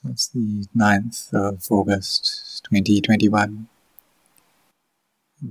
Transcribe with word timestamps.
So 0.00 0.10
it's 0.10 0.28
the 0.28 0.64
9th 0.78 1.34
of 1.34 1.64
August 1.72 2.64
2021. 2.70 3.66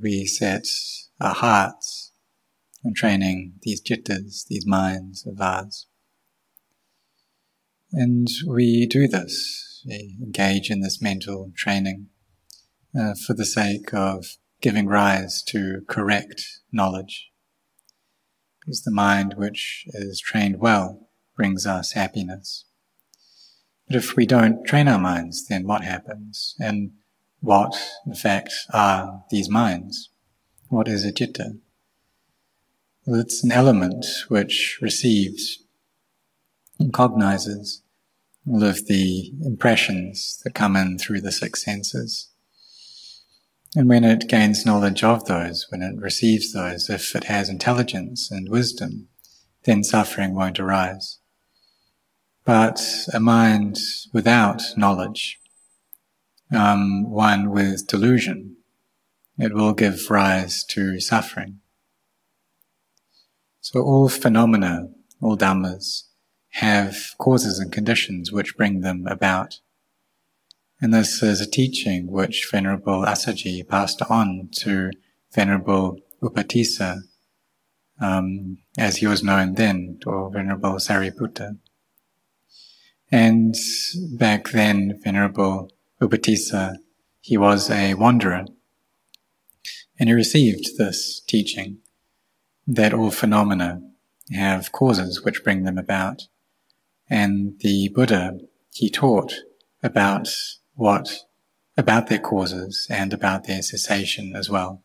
We 0.02 0.26
set 0.26 0.66
our 1.20 1.34
hearts 1.34 2.14
on 2.86 2.94
training 2.94 3.56
these 3.64 3.82
jittas, 3.82 4.48
these 4.48 4.66
minds 4.66 5.28
of 5.28 5.42
ours. 5.42 5.88
And 7.92 8.30
we 8.48 8.86
do 8.86 9.10
this, 9.10 9.84
we 9.86 10.16
engage 10.24 10.72
in 10.72 10.80
this 10.80 11.02
mental 11.02 11.52
training 11.54 12.08
uh, 12.98 13.16
for 13.16 13.34
the 13.34 13.44
sake 13.44 13.94
of 13.94 14.38
giving 14.62 14.88
rise 14.88 15.44
to 15.48 15.82
correct 15.90 16.62
knowledge. 16.72 17.32
Because 18.62 18.84
the 18.84 18.92
mind 18.92 19.34
which 19.36 19.84
is 19.88 20.22
trained 20.22 20.62
well 20.62 21.10
brings 21.36 21.68
us 21.68 21.92
happiness. 21.92 22.64
But 23.88 23.96
if 23.96 24.16
we 24.16 24.26
don't 24.26 24.66
train 24.66 24.88
our 24.88 25.00
minds, 25.00 25.48
then 25.48 25.66
what 25.66 25.84
happens? 25.84 26.56
And 26.60 26.92
what, 27.40 27.74
in 28.06 28.16
fact, 28.16 28.54
are 28.74 29.24
these 29.30 29.50
minds? 29.50 30.10
What 30.70 30.88
is 30.88 31.06
a 31.06 31.12
citta? 31.12 31.58
Well, 33.06 33.22
it's 33.22 33.44
an 33.44 33.54
element 33.54 34.06
which 34.28 34.80
receives 34.82 35.64
and 36.80 36.92
cognizes 36.92 37.82
all 38.46 38.64
of 38.64 38.88
the 38.88 39.32
impressions 39.46 40.42
that 40.44 40.54
come 40.54 40.76
in 40.76 40.98
through 40.98 41.22
the 41.22 41.32
six 41.32 41.64
senses. 41.64 42.30
And 43.76 43.88
when 43.88 44.04
it 44.04 44.28
gains 44.28 44.66
knowledge 44.66 45.04
of 45.04 45.26
those, 45.26 45.68
when 45.70 45.82
it 45.82 45.98
receives 45.98 46.52
those, 46.52 46.90
if 46.90 47.16
it 47.16 47.26
has 47.26 47.50
intelligence 47.50 48.32
and 48.32 48.50
wisdom, 48.50 49.08
then 49.64 49.84
suffering 49.84 50.34
won't 50.34 50.60
arise. 50.60 51.20
But 52.48 52.82
a 53.14 53.20
mind 53.20 53.78
without 54.14 54.62
knowledge, 54.78 55.38
um, 56.50 57.12
one 57.12 57.50
with 57.50 57.88
delusion, 57.88 58.56
it 59.38 59.54
will 59.54 59.74
give 59.74 60.10
rise 60.10 60.64
to 60.70 61.02
suffering. 61.02 61.60
So 63.60 63.82
all 63.82 64.08
phenomena, 64.08 64.88
all 65.22 65.36
dhammas, 65.36 66.04
have 66.52 66.96
causes 67.18 67.60
and 67.60 67.70
conditions 67.70 68.32
which 68.32 68.56
bring 68.56 68.80
them 68.80 69.06
about. 69.08 69.60
And 70.80 70.94
this 70.94 71.22
is 71.22 71.42
a 71.42 71.52
teaching 71.52 72.10
which 72.10 72.48
Venerable 72.50 73.02
Assaji 73.02 73.68
passed 73.68 74.02
on 74.10 74.48
to 74.60 74.92
Venerable 75.34 76.00
Upatissa, 76.24 77.02
um, 78.00 78.60
as 78.78 78.96
he 78.98 79.06
was 79.06 79.22
known 79.22 79.56
then, 79.56 80.00
or 80.06 80.32
Venerable 80.32 80.76
Sariputta. 80.76 81.58
And 83.12 83.56
back 84.18 84.50
then, 84.50 85.00
Venerable 85.04 85.72
Upatissa, 86.02 86.78
he 87.22 87.38
was 87.38 87.70
a 87.70 87.94
wanderer. 87.94 88.46
And 90.00 90.10
he 90.10 90.14
received 90.14 90.78
this 90.78 91.22
teaching 91.22 91.80
that 92.68 92.94
all 92.94 93.12
phenomena 93.12 93.82
have 94.34 94.72
causes 94.72 95.24
which 95.24 95.44
bring 95.44 95.64
them 95.64 95.78
about. 95.78 96.24
And 97.10 97.58
the 97.62 97.90
Buddha, 97.90 98.40
he 98.74 98.90
taught 98.90 99.34
about 99.82 100.28
what, 100.76 101.24
about 101.78 102.08
their 102.08 102.20
causes 102.20 102.88
and 102.90 103.14
about 103.14 103.46
their 103.46 103.62
cessation 103.62 104.36
as 104.36 104.50
well. 104.50 104.84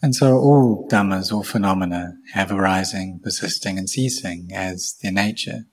And 0.00 0.14
so 0.14 0.36
all 0.36 0.86
dhammas, 0.88 1.32
all 1.32 1.42
phenomena 1.42 2.14
have 2.34 2.52
arising, 2.52 3.20
persisting 3.22 3.78
and 3.78 3.88
ceasing 3.88 4.50
as 4.52 4.96
their 5.02 5.12
nature. 5.12 5.64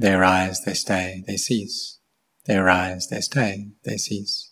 They 0.00 0.14
arise, 0.14 0.62
they 0.62 0.72
stay, 0.72 1.22
they 1.26 1.36
cease. 1.36 1.98
They 2.46 2.56
arise, 2.56 3.08
they 3.08 3.20
stay, 3.20 3.68
they 3.84 3.98
cease. 3.98 4.50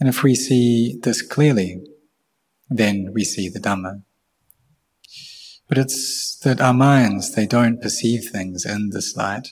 And 0.00 0.08
if 0.08 0.22
we 0.22 0.34
see 0.34 0.98
this 1.02 1.20
clearly, 1.20 1.82
then 2.70 3.10
we 3.12 3.24
see 3.24 3.50
the 3.50 3.60
Dhamma. 3.60 4.04
But 5.68 5.76
it's 5.76 6.34
that 6.44 6.62
our 6.62 6.72
minds, 6.72 7.34
they 7.34 7.46
don't 7.46 7.82
perceive 7.82 8.30
things 8.30 8.64
in 8.64 8.88
this 8.88 9.14
light. 9.18 9.48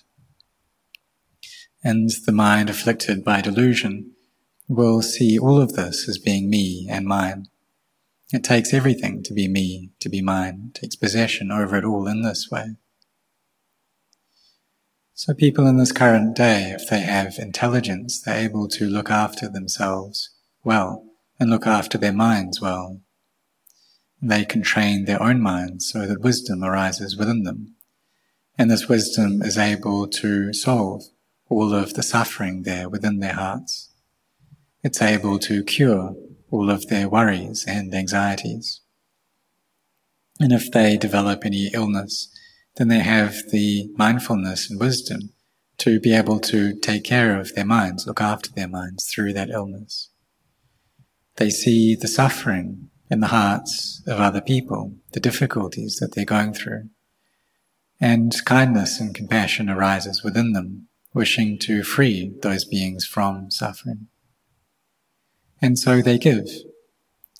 And 1.83 2.09
the 2.25 2.33
mind 2.33 2.71
afflicted 2.71 3.23
by 3.23 3.43
delusion 3.43 4.13
will 4.67 5.03
see 5.03 5.39
all 5.39 5.61
of 5.61 5.75
this 5.75 6.09
as 6.09 6.17
being 6.17 6.49
me 6.49 6.89
and 6.91 7.05
mine. 7.05 7.49
It 8.33 8.43
takes 8.43 8.73
everything 8.73 9.23
to 9.25 9.35
be 9.35 9.47
me, 9.47 9.91
to 10.01 10.09
be 10.09 10.23
mine, 10.23 10.71
it 10.71 10.81
takes 10.81 10.97
possession 10.97 11.53
over 11.53 11.77
it 11.77 11.85
all 11.85 12.09
in 12.09 12.23
this 12.23 12.49
way. 12.51 12.77
So 15.17 15.33
people 15.33 15.69
in 15.69 15.77
this 15.77 15.93
current 15.93 16.35
day, 16.35 16.75
if 16.77 16.89
they 16.91 16.99
have 16.99 17.39
intelligence, 17.39 18.21
they're 18.21 18.45
able 18.45 18.67
to 18.71 18.87
look 18.87 19.11
after 19.11 19.49
themselves 19.49 20.31
well 20.65 21.07
and 21.39 21.49
look 21.49 21.69
after 21.69 21.97
their 21.97 22.13
minds 22.13 22.61
well. 22.61 23.01
They 24.21 24.45
can 24.45 24.63
train 24.63 25.05
their 25.05 25.23
own 25.23 25.41
minds 25.41 25.89
so 25.89 26.05
that 26.07 26.23
wisdom 26.23 26.65
arises 26.65 27.17
within 27.17 27.45
them. 27.45 27.77
And 28.59 28.69
this 28.69 28.89
wisdom 28.89 29.41
is 29.41 29.57
able 29.57 30.09
to 30.09 30.53
solve 30.53 31.05
all 31.49 31.73
of 31.73 31.95
the 31.95 32.03
suffering 32.03 32.65
there 32.65 32.89
within 32.89 33.21
their 33.21 33.35
hearts. 33.35 33.91
It's 34.83 35.01
able 35.01 35.39
to 35.41 35.63
cure 35.63 36.17
all 36.51 36.71
of 36.71 36.89
their 36.89 37.09
worries 37.09 37.65
and 37.69 37.95
anxieties. 37.95 38.81
And 40.41 40.53
if 40.53 40.73
they 40.73 40.97
develop 40.97 41.45
any 41.45 41.71
illness, 41.73 42.34
then 42.77 42.89
they 42.89 43.01
have 43.01 43.35
the 43.51 43.91
mindfulness 43.97 44.71
and 44.71 44.81
wisdom 44.81 45.31
to 45.79 46.01
be 46.01 46.15
able 46.15 46.41
to 46.41 46.79
take 46.81 47.05
care 47.05 47.39
of 47.39 47.55
their 47.55 47.65
minds, 47.65 48.07
look 48.07 48.21
after 48.21 48.51
their 48.51 48.69
minds 48.69 49.11
through 49.13 49.33
that 49.33 49.51
illness. 49.51 50.11
They 51.37 51.51
see 51.51 51.95
the 51.95 52.09
suffering 52.09 52.91
in 53.11 53.21
the 53.21 53.29
hearts 53.29 54.03
of 54.07 54.21
other 54.21 54.41
people, 54.41 54.95
the 55.13 55.21
difficulties 55.21 55.97
that 55.97 56.15
they're 56.15 56.25
going 56.25 56.55
through. 56.55 56.91
And 58.01 58.33
kindness 58.45 59.01
and 59.01 59.15
compassion 59.15 59.69
arises 59.69 60.23
within 60.23 60.53
them, 60.53 60.89
wishing 61.13 61.59
to 61.61 61.83
free 61.83 62.35
those 62.43 62.65
beings 62.65 63.07
from 63.07 63.51
suffering. 63.51 64.09
And 65.61 65.79
so 65.79 66.03
they 66.03 66.19
give. 66.19 66.49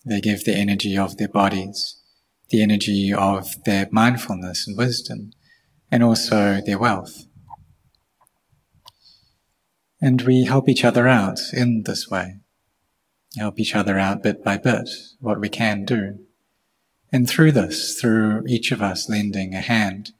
They 0.05 0.21
give 0.21 0.45
the 0.45 0.55
energy 0.55 0.97
of 0.97 1.17
their 1.17 1.27
bodies, 1.27 2.01
the 2.49 2.61
energy 2.61 3.13
of 3.13 3.63
their 3.63 3.87
mindfulness 3.91 4.67
and 4.67 4.77
wisdom, 4.77 5.31
and 5.91 6.03
also 6.03 6.61
their 6.65 6.79
wealth. 6.79 7.25
And 10.01 10.21
we 10.21 10.43
help 10.43 10.69
each 10.69 10.83
other 10.83 11.07
out 11.07 11.39
in 11.53 11.83
this 11.85 12.09
way. 12.09 12.39
Help 13.37 13.59
each 13.59 13.75
other 13.75 13.97
out 13.97 14.23
bit 14.23 14.43
by 14.43 14.57
bit, 14.57 14.89
what 15.19 15.39
we 15.39 15.49
can 15.49 15.85
do. 15.85 16.19
And 17.11 17.29
through 17.29 17.53
this, 17.53 17.99
through 17.99 18.43
each 18.47 18.71
of 18.71 18.81
us 18.81 19.09
lending 19.09 19.53
a 19.53 19.61
hand, 19.61 20.11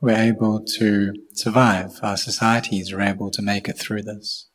we're 0.00 0.16
able 0.16 0.64
to 0.78 1.12
survive. 1.32 1.98
Our 2.02 2.16
societies 2.16 2.92
are 2.92 3.00
able 3.00 3.30
to 3.30 3.42
make 3.42 3.68
it 3.68 3.78
through 3.78 4.02
this. 4.02 4.48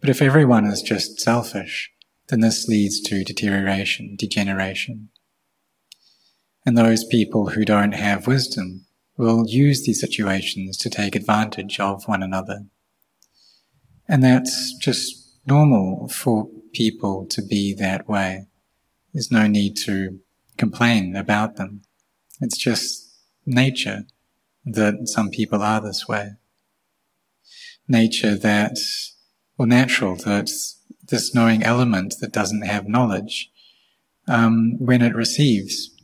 But 0.00 0.10
if 0.10 0.20
everyone 0.20 0.66
is 0.66 0.82
just 0.82 1.20
selfish, 1.20 1.90
then 2.28 2.40
this 2.40 2.68
leads 2.68 3.00
to 3.00 3.24
deterioration, 3.24 4.14
degeneration. 4.18 5.08
And 6.66 6.76
those 6.76 7.04
people 7.04 7.50
who 7.50 7.64
don't 7.64 7.92
have 7.92 8.26
wisdom 8.26 8.86
will 9.16 9.46
use 9.48 9.86
these 9.86 10.00
situations 10.00 10.76
to 10.78 10.90
take 10.90 11.14
advantage 11.14 11.78
of 11.78 12.04
one 12.06 12.24
another. 12.24 12.64
And 14.08 14.22
that's 14.22 14.76
just 14.78 15.38
normal 15.46 16.08
for 16.08 16.48
people 16.74 17.24
to 17.30 17.40
be 17.40 17.72
that 17.74 18.08
way. 18.08 18.48
There's 19.14 19.30
no 19.30 19.46
need 19.46 19.76
to 19.86 20.18
complain 20.58 21.14
about 21.14 21.56
them. 21.56 21.82
It's 22.40 22.58
just 22.58 23.14
nature 23.46 24.02
that 24.64 25.08
some 25.08 25.30
people 25.30 25.62
are 25.62 25.80
this 25.80 26.08
way. 26.08 26.32
Nature 27.88 28.36
that, 28.36 28.76
or 29.56 29.66
natural 29.66 30.16
that 30.16 30.50
this 31.08 31.34
knowing 31.34 31.62
element 31.62 32.16
that 32.20 32.32
doesn't 32.32 32.66
have 32.66 32.88
knowledge, 32.88 33.50
um, 34.26 34.76
when 34.78 35.00
it 35.00 35.14
receives 35.14 35.95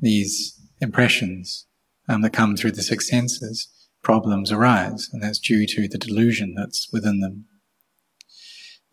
these 0.00 0.58
impressions 0.80 1.66
um, 2.08 2.22
that 2.22 2.32
come 2.32 2.56
through 2.56 2.72
the 2.72 2.82
six 2.82 3.08
senses, 3.08 3.68
problems 4.02 4.52
arise, 4.52 5.08
and 5.12 5.22
that's 5.22 5.38
due 5.38 5.66
to 5.66 5.88
the 5.88 5.98
delusion 5.98 6.54
that's 6.56 6.88
within 6.92 7.20
them. 7.20 7.46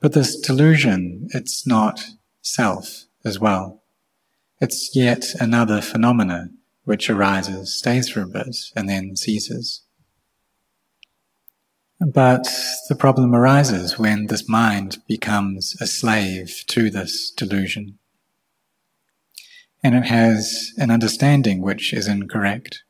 But 0.02 0.14
this 0.14 0.40
delusion, 0.40 1.28
it's 1.34 1.66
not 1.66 2.04
self 2.42 3.06
as 3.24 3.40
well. 3.40 3.84
It's 4.60 4.96
yet 4.96 5.34
another 5.40 5.82
phenomena 5.82 6.50
which 6.84 7.10
arises, 7.10 7.78
stays 7.78 8.10
for 8.10 8.22
a 8.22 8.28
bit, 8.28 8.56
and 8.76 8.88
then 8.88 9.16
ceases. 9.16 9.82
But 12.00 12.48
the 12.90 12.96
problem 12.96 13.34
arises 13.34 13.98
when 13.98 14.28
this 14.28 14.48
mind 14.48 14.98
becomes 15.08 15.76
a 15.82 15.88
slave 15.88 16.64
to 16.68 16.90
this 16.90 17.32
delusion 17.32 17.98
and 19.86 19.94
it 19.94 20.08
has 20.08 20.74
an 20.78 20.90
understanding 20.90 21.62
which 21.62 21.94
is 21.94 22.08
incorrect. 22.08 22.84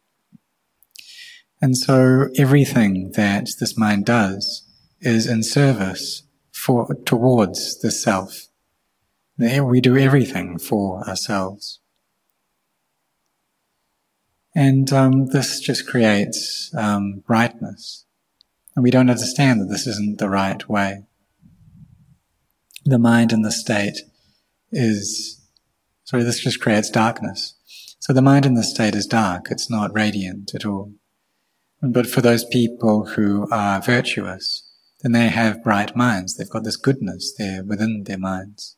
And 1.62 1.77
so 1.77 2.30
everything 2.38 3.12
that 3.18 3.50
this 3.59 3.77
mind 3.77 4.06
does 4.06 4.63
is 5.01 5.27
in 5.27 5.44
service 5.44 6.24
for, 6.53 6.95
towards 7.03 7.81
the 7.81 7.92
self. 7.92 8.47
We 9.38 9.81
do 9.81 9.97
everything 9.97 10.57
for 10.57 11.06
ourselves. 11.06 11.81
And 14.56 14.94
um, 14.94 15.25
this 15.25 15.59
just 15.59 15.86
creates 15.86 16.74
um, 16.77 17.24
brightness. 17.27 18.06
And 18.74 18.83
we 18.83 18.89
don't 18.89 19.09
understand 19.09 19.59
that 19.59 19.68
this 19.69 19.86
isn't 19.86 20.19
the 20.19 20.30
right 20.30 20.69
way. 20.69 21.03
The 22.86 23.00
mind 23.00 23.33
in 23.33 23.42
the 23.42 23.51
state 23.51 24.00
is, 24.71 25.42
sorry, 26.06 26.24
this 26.24 26.40
just 26.40 26.62
creates 26.62 26.90
darkness. 26.90 27.56
So 28.00 28.13
the 28.13 28.22
mind 28.22 28.46
in 28.46 28.54
this 28.54 28.69
state 28.69 28.96
is 28.96 29.06
dark. 29.06 29.48
It's 29.50 29.69
not 29.69 29.94
radiant 29.94 30.56
at 30.56 30.66
all. 30.66 30.94
But 31.81 32.07
for 32.07 32.22
those 32.22 32.46
people 32.46 33.06
who 33.07 33.48
are 33.52 33.81
virtuous, 33.81 34.72
then 35.02 35.12
they 35.12 35.28
have 35.28 35.63
bright 35.63 35.96
minds. 35.96 36.38
They've 36.38 36.50
got 36.50 36.63
this 36.63 36.78
goodness 36.78 37.34
there 37.38 37.63
within 37.63 38.04
their 38.06 38.18
minds. 38.18 38.78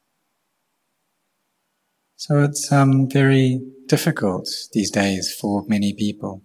So 2.16 2.44
it's 2.44 2.72
um, 2.72 3.08
very 3.08 3.62
difficult 3.86 4.50
these 4.74 4.90
days 4.90 5.32
for 5.32 5.64
many 5.68 5.94
people. 5.94 6.42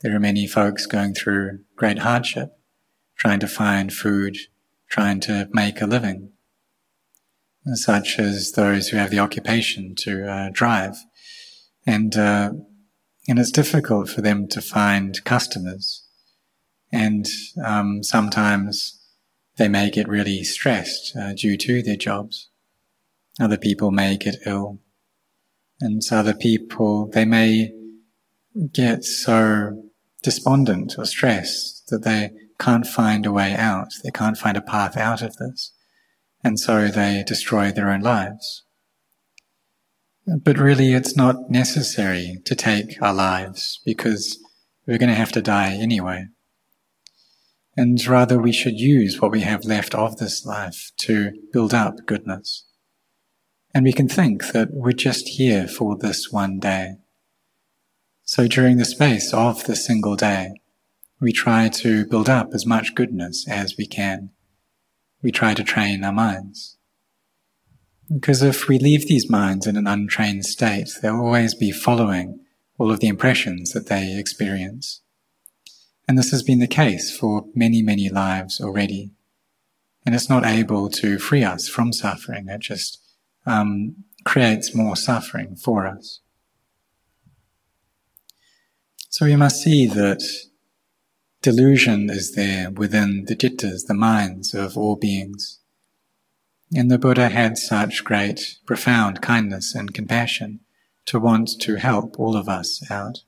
There 0.00 0.14
are 0.14 0.20
many 0.20 0.46
folks 0.46 0.86
going 0.86 1.14
through 1.14 1.60
great 1.76 1.98
hardship, 1.98 2.58
trying 3.16 3.40
to 3.40 3.48
find 3.48 3.92
food, 3.92 4.38
trying 4.88 5.20
to 5.20 5.48
make 5.52 5.82
a 5.82 5.86
living, 5.86 6.30
such 7.74 8.18
as 8.18 8.52
those 8.52 8.88
who 8.88 8.96
have 8.96 9.10
the 9.10 9.18
occupation 9.18 9.94
to 9.96 10.30
uh, 10.30 10.50
drive. 10.52 10.96
And, 11.86 12.16
uh, 12.16 12.52
and 13.28 13.38
it's 13.38 13.50
difficult 13.50 14.08
for 14.08 14.20
them 14.20 14.48
to 14.48 14.60
find 14.60 15.22
customers. 15.24 16.06
And 16.92 17.26
um, 17.64 18.02
sometimes 18.02 19.02
they 19.56 19.68
may 19.68 19.90
get 19.90 20.08
really 20.08 20.44
stressed 20.44 21.16
uh, 21.16 21.34
due 21.34 21.56
to 21.58 21.82
their 21.82 21.96
jobs. 21.96 22.48
Other 23.40 23.58
people 23.58 23.90
may 23.90 24.16
get 24.16 24.36
ill 24.46 24.80
and 25.80 26.02
other 26.10 26.34
people, 26.34 27.08
they 27.08 27.24
may 27.24 27.70
get 28.72 29.04
so 29.04 29.90
despondent 30.22 30.96
or 30.98 31.04
stressed 31.04 31.86
that 31.88 32.02
they 32.02 32.30
can't 32.58 32.86
find 32.86 33.24
a 33.24 33.32
way 33.32 33.54
out. 33.54 33.88
They 34.02 34.10
can't 34.10 34.36
find 34.36 34.56
a 34.56 34.62
path 34.62 34.96
out 34.96 35.22
of 35.22 35.36
this. 35.36 35.72
And 36.42 36.58
so 36.58 36.88
they 36.88 37.24
destroy 37.26 37.70
their 37.70 37.90
own 37.90 38.00
lives. 38.00 38.64
But 40.26 40.58
really, 40.58 40.92
it's 40.92 41.16
not 41.16 41.50
necessary 41.50 42.38
to 42.44 42.54
take 42.54 43.00
our 43.02 43.14
lives 43.14 43.80
because 43.84 44.38
we're 44.86 44.98
going 44.98 45.08
to 45.08 45.14
have 45.14 45.32
to 45.32 45.42
die 45.42 45.72
anyway. 45.72 46.26
And 47.76 48.04
rather, 48.06 48.38
we 48.38 48.52
should 48.52 48.78
use 48.78 49.20
what 49.20 49.30
we 49.30 49.40
have 49.42 49.64
left 49.64 49.94
of 49.94 50.16
this 50.18 50.44
life 50.44 50.90
to 50.98 51.32
build 51.52 51.72
up 51.72 52.06
goodness. 52.06 52.64
And 53.72 53.84
we 53.84 53.92
can 53.92 54.08
think 54.08 54.52
that 54.52 54.68
we're 54.72 54.92
just 54.92 55.28
here 55.28 55.68
for 55.68 55.96
this 55.96 56.32
one 56.32 56.58
day. 56.58 56.96
So 58.24 58.46
during 58.48 58.76
the 58.76 58.84
space 58.84 59.32
of 59.32 59.64
the 59.64 59.76
single 59.76 60.16
day, 60.16 60.60
we 61.20 61.32
try 61.32 61.68
to 61.68 62.04
build 62.06 62.28
up 62.28 62.50
as 62.52 62.66
much 62.66 62.94
goodness 62.94 63.46
as 63.48 63.76
we 63.78 63.86
can. 63.86 64.30
We 65.22 65.32
try 65.32 65.54
to 65.54 65.64
train 65.64 66.04
our 66.04 66.12
minds. 66.12 66.76
Because 68.12 68.42
if 68.42 68.68
we 68.68 68.78
leave 68.78 69.06
these 69.06 69.28
minds 69.28 69.66
in 69.66 69.76
an 69.76 69.86
untrained 69.86 70.46
state, 70.46 70.88
they'll 71.02 71.20
always 71.20 71.54
be 71.54 71.70
following 71.70 72.40
all 72.78 72.90
of 72.90 73.00
the 73.00 73.08
impressions 73.08 73.72
that 73.72 73.88
they 73.88 74.18
experience. 74.18 75.02
And 76.06 76.16
this 76.16 76.30
has 76.30 76.42
been 76.42 76.60
the 76.60 76.66
case 76.66 77.14
for 77.14 77.44
many, 77.54 77.82
many 77.82 78.08
lives 78.08 78.60
already. 78.60 79.10
And 80.06 80.14
it's 80.14 80.30
not 80.30 80.46
able 80.46 80.88
to 80.90 81.18
free 81.18 81.44
us 81.44 81.68
from 81.68 81.92
suffering. 81.92 82.48
It 82.48 82.60
just 82.60 82.98
um, 83.44 84.04
creates 84.24 84.74
more 84.74 84.96
suffering 84.96 85.54
for 85.56 85.86
us. 85.86 86.20
So 89.10 89.26
we 89.26 89.36
must 89.36 89.62
see 89.62 89.86
that 89.86 90.22
delusion 91.50 92.10
is 92.10 92.34
there 92.34 92.70
within 92.70 93.24
the 93.24 93.34
jittas, 93.34 93.86
the 93.86 93.94
minds 93.94 94.52
of 94.52 94.76
all 94.76 94.96
beings. 94.96 95.60
And 96.76 96.90
the 96.90 96.98
Buddha 96.98 97.30
had 97.30 97.56
such 97.56 98.04
great, 98.04 98.58
profound 98.66 99.22
kindness 99.22 99.74
and 99.74 99.94
compassion 99.94 100.60
to 101.06 101.18
want 101.18 101.48
to 101.60 101.76
help 101.76 102.20
all 102.20 102.36
of 102.36 102.50
us 102.50 102.82
out. 102.90 103.20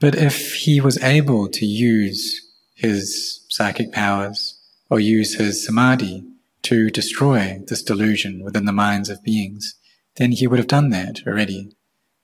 But 0.00 0.14
if 0.14 0.54
he 0.54 0.80
was 0.80 1.02
able 1.02 1.50
to 1.50 1.66
use 1.66 2.40
his 2.74 3.44
psychic 3.50 3.92
powers 3.92 4.58
or 4.88 4.98
use 5.00 5.34
his 5.34 5.66
samadhi 5.66 6.24
to 6.62 6.88
destroy 6.88 7.60
this 7.66 7.82
delusion 7.82 8.42
within 8.42 8.64
the 8.64 8.72
minds 8.72 9.10
of 9.10 9.22
beings, 9.22 9.74
then 10.16 10.32
he 10.32 10.46
would 10.46 10.60
have 10.60 10.74
done 10.76 10.88
that 10.90 11.20
already. 11.26 11.76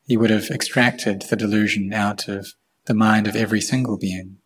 He 0.07 0.17
would 0.17 0.31
have 0.31 0.49
extracted 0.51 1.27
the 1.29 1.37
delusion 1.37 1.93
out 1.93 2.27
of 2.27 2.55
the 2.87 2.95
mind 2.95 3.27
of 3.27 3.37
every 3.37 3.61
single 3.61 3.99
being. 3.99 4.39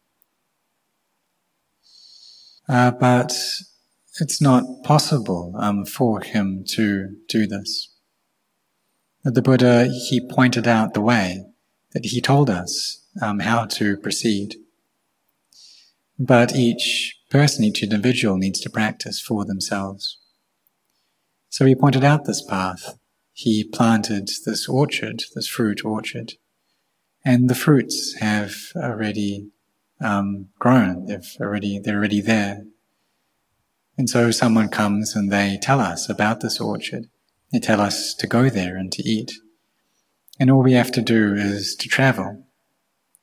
Uh, 2.68 2.90
but 2.90 3.32
it's 4.20 4.40
not 4.40 4.64
possible 4.84 5.54
um, 5.58 5.84
for 5.84 6.20
him 6.20 6.64
to 6.68 7.16
do 7.28 7.46
this. 7.46 7.94
The 9.24 9.42
Buddha, 9.42 9.86
he 10.08 10.26
pointed 10.26 10.66
out 10.66 10.94
the 10.94 11.00
way, 11.00 11.44
that 11.92 12.04
he 12.04 12.20
told 12.20 12.50
us 12.50 13.04
um, 13.22 13.40
how 13.40 13.64
to 13.64 13.96
proceed. 13.96 14.56
But 16.18 16.54
each 16.54 17.16
person, 17.30 17.64
each 17.64 17.82
individual 17.82 18.36
needs 18.36 18.60
to 18.60 18.70
practice 18.70 19.20
for 19.20 19.44
themselves. 19.44 20.18
So 21.48 21.64
he 21.64 21.74
pointed 21.74 22.04
out 22.04 22.24
this 22.24 22.42
path. 22.42 22.98
He 23.32 23.64
planted 23.64 24.30
this 24.44 24.68
orchard, 24.68 25.22
this 25.34 25.48
fruit 25.48 25.84
orchard, 25.84 26.34
and 27.28 27.50
the 27.50 27.54
fruits 27.54 28.14
have 28.20 28.54
already 28.74 29.50
um, 30.00 30.48
grown. 30.58 31.04
They've 31.04 31.36
already 31.38 31.78
they're 31.78 31.98
already 31.98 32.22
there. 32.22 32.64
And 33.98 34.08
so 34.08 34.30
someone 34.30 34.70
comes 34.70 35.14
and 35.14 35.30
they 35.30 35.58
tell 35.60 35.78
us 35.78 36.08
about 36.08 36.40
this 36.40 36.58
orchard. 36.58 37.10
They 37.52 37.58
tell 37.58 37.82
us 37.82 38.14
to 38.14 38.26
go 38.26 38.48
there 38.48 38.78
and 38.78 38.90
to 38.92 39.02
eat. 39.02 39.32
And 40.40 40.50
all 40.50 40.62
we 40.62 40.72
have 40.72 40.90
to 40.92 41.02
do 41.02 41.34
is 41.34 41.76
to 41.76 41.88
travel. 41.88 42.46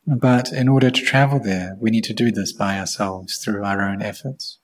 But 0.05 0.53
in 0.53 0.69
order 0.69 0.91
to 0.91 1.01
travel 1.01 1.39
there, 1.39 1.75
we 1.79 1.89
need 1.89 2.03
to 2.03 2.13
do 2.13 2.31
this 2.31 2.53
by 2.53 2.77
ourselves 2.77 3.39
through 3.39 3.63
our 3.63 3.81
own 3.81 4.03
efforts. 4.03 4.59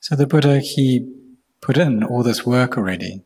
So 0.00 0.16
the 0.16 0.26
Buddha, 0.26 0.60
he 0.60 1.12
put 1.60 1.76
in 1.76 2.02
all 2.02 2.22
this 2.22 2.46
work 2.46 2.78
already. 2.78 3.22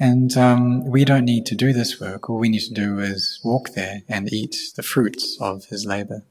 And 0.00 0.36
um, 0.36 0.90
we 0.90 1.04
don't 1.04 1.26
need 1.26 1.44
to 1.46 1.54
do 1.54 1.72
this 1.72 2.00
work. 2.00 2.28
All 2.28 2.38
we 2.38 2.48
need 2.48 2.62
to 2.62 2.74
do 2.74 2.98
is 2.98 3.38
walk 3.44 3.74
there 3.74 4.00
and 4.08 4.32
eat 4.32 4.56
the 4.74 4.82
fruits 4.82 5.36
of 5.40 5.66
his 5.66 5.84
labor. 5.84 6.24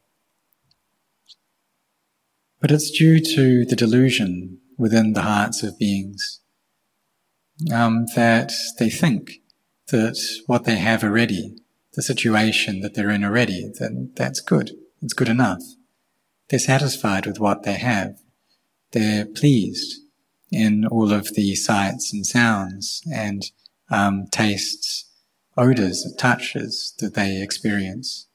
But 2.60 2.72
it's 2.72 2.92
due 2.92 3.20
to 3.20 3.66
the 3.66 3.76
delusion 3.76 4.58
within 4.78 5.14
the 5.14 5.22
hearts 5.22 5.62
of 5.64 5.78
beings 5.78 6.42
um, 7.72 8.08
that 8.16 8.52
they 8.80 8.90
think 8.90 9.42
that 9.92 10.18
what 10.48 10.66
they 10.66 10.78
have 10.78 11.04
already 11.04 11.56
the 11.94 12.04
situation 12.04 12.82
that 12.82 12.94
they're 12.94 13.10
in 13.10 13.26
already, 13.26 13.72
then 13.80 14.12
that's 14.16 14.40
good. 14.40 14.72
It's 15.02 15.14
good 15.14 15.30
enough. 15.30 15.62
They're 16.50 16.60
satisfied 16.60 17.26
with 17.26 17.40
what 17.40 17.64
they 17.64 17.74
have. 17.74 18.20
They're 18.92 19.26
pleased 19.26 20.02
in 20.52 20.86
all 20.86 21.12
of 21.12 21.34
the 21.36 21.56
sights 21.56 22.14
and 22.14 22.26
sounds 22.26 23.04
and 23.12 23.52
um, 23.90 24.28
tastes, 24.32 25.10
odors, 25.58 26.14
touches 26.18 26.94
that 27.00 27.14
they 27.16 27.42
experience. 27.42 28.28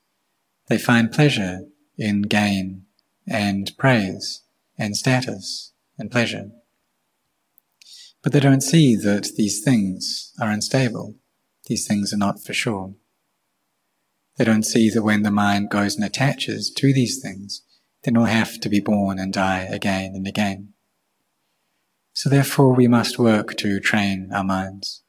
They 0.69 0.79
find 0.79 1.13
pleasure 1.13 1.61
in 1.97 2.23
gain 2.23 2.85
and 3.27 3.71
praise 3.79 4.43
and 4.79 4.97
status 4.97 5.73
and 5.99 6.11
pleasure. 6.11 6.51
But 8.23 8.33
they 8.33 8.41
don't 8.41 8.63
see 8.63 8.97
that 8.97 9.33
these 9.37 9.63
things 9.63 10.33
are 10.41 10.51
unstable. 10.51 11.17
These 11.67 11.87
things 11.87 12.13
are 12.13 12.19
not 12.19 12.43
for 12.43 12.55
sure. 12.55 12.95
They 14.37 14.45
don't 14.45 14.65
see 14.65 14.91
that 14.91 15.03
when 15.03 15.23
the 15.23 15.31
mind 15.31 15.71
goes 15.71 15.95
and 15.95 16.05
attaches 16.05 16.71
to 16.71 16.93
these 16.93 17.21
things, 17.23 17.63
then 18.03 18.15
we'll 18.15 18.25
have 18.25 18.61
to 18.61 18.69
be 18.69 18.81
born 18.81 19.19
and 19.19 19.33
die 19.33 19.61
again 19.71 20.13
and 20.15 20.27
again. 20.27 20.73
So 22.13 22.29
therefore 22.29 22.75
we 22.75 22.89
must 22.89 23.19
work 23.19 23.57
to 23.57 23.81
train 23.81 24.31
our 24.33 24.45
minds 24.45 25.04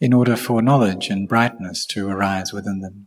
in 0.00 0.12
order 0.12 0.36
for 0.36 0.62
knowledge 0.62 1.08
and 1.08 1.28
brightness 1.28 1.84
to 1.86 2.08
arise 2.08 2.52
within 2.52 2.80
them. 2.80 3.06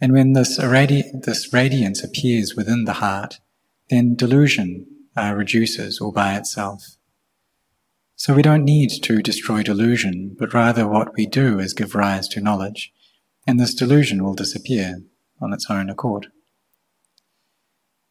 And 0.00 0.12
when 0.12 0.32
this, 0.32 0.56
this 0.56 1.52
radiance 1.52 2.04
appears 2.04 2.54
within 2.54 2.84
the 2.84 2.94
heart, 2.94 3.40
then 3.88 4.14
delusion 4.14 4.86
uh, 5.16 5.32
reduces 5.36 6.00
all 6.00 6.12
by 6.12 6.36
itself. 6.36 6.96
So 8.16 8.34
we 8.34 8.42
don't 8.42 8.64
need 8.64 8.90
to 9.02 9.22
destroy 9.22 9.62
delusion, 9.62 10.36
but 10.38 10.54
rather 10.54 10.86
what 10.86 11.14
we 11.16 11.26
do 11.26 11.58
is 11.58 11.72
give 11.72 11.94
rise 11.94 12.28
to 12.28 12.40
knowledge 12.40 12.92
and 13.46 13.60
this 13.60 13.74
delusion 13.74 14.22
will 14.24 14.34
disappear 14.34 15.02
on 15.40 15.52
its 15.52 15.66
own 15.68 15.90
accord. 15.90 16.28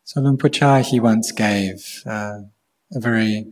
So 0.04 0.36
Por 0.36 0.80
he 0.82 1.00
once 1.00 1.32
gave 1.32 2.04
uh, 2.06 2.40
a 2.92 3.00
very 3.00 3.48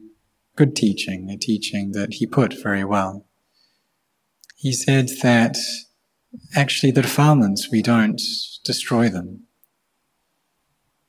good 0.56 0.76
teaching, 0.76 1.30
a 1.30 1.38
teaching 1.38 1.94
that 1.94 2.16
he 2.16 2.28
put 2.28 2.62
very 2.62 2.84
well. 2.84 3.26
He 4.62 4.74
said 4.74 5.10
that 5.24 5.58
actually 6.56 6.92
the 6.92 7.02
defilements, 7.02 7.72
we 7.72 7.82
don't 7.82 8.22
destroy 8.64 9.10
them. 9.10 9.48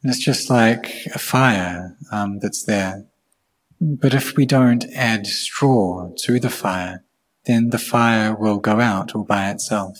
And 0.03 0.11
it's 0.11 0.25
just 0.25 0.49
like 0.49 0.91
a 1.15 1.19
fire 1.19 1.99
um, 2.11 2.39
that's 2.39 2.65
there. 2.65 3.05
But 3.79 4.15
if 4.15 4.37
we 4.37 4.47
don't 4.47 4.87
add 4.95 5.27
straw 5.27 6.13
to 6.21 6.41
the 6.41 6.49
fire, 6.49 7.05
then 7.45 7.69
the 7.69 7.79
fire 7.79 8.35
will 8.35 8.59
go 8.59 8.81
out 8.81 9.15
all 9.15 9.25
by 9.25 9.51
itself. 9.51 9.99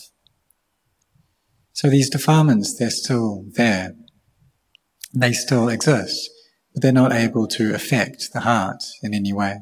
So 1.75 1.91
these 1.91 2.09
defilements, 2.09 2.75
they're 2.79 2.89
still 2.89 3.45
there. 3.53 3.97
They 5.13 5.35
still 5.35 5.69
exist, 5.69 6.31
but 6.73 6.81
they're 6.81 6.91
not 6.91 7.13
able 7.13 7.47
to 7.49 7.75
affect 7.75 8.33
the 8.33 8.41
heart 8.41 8.83
in 9.03 9.13
any 9.13 9.35
way. 9.35 9.59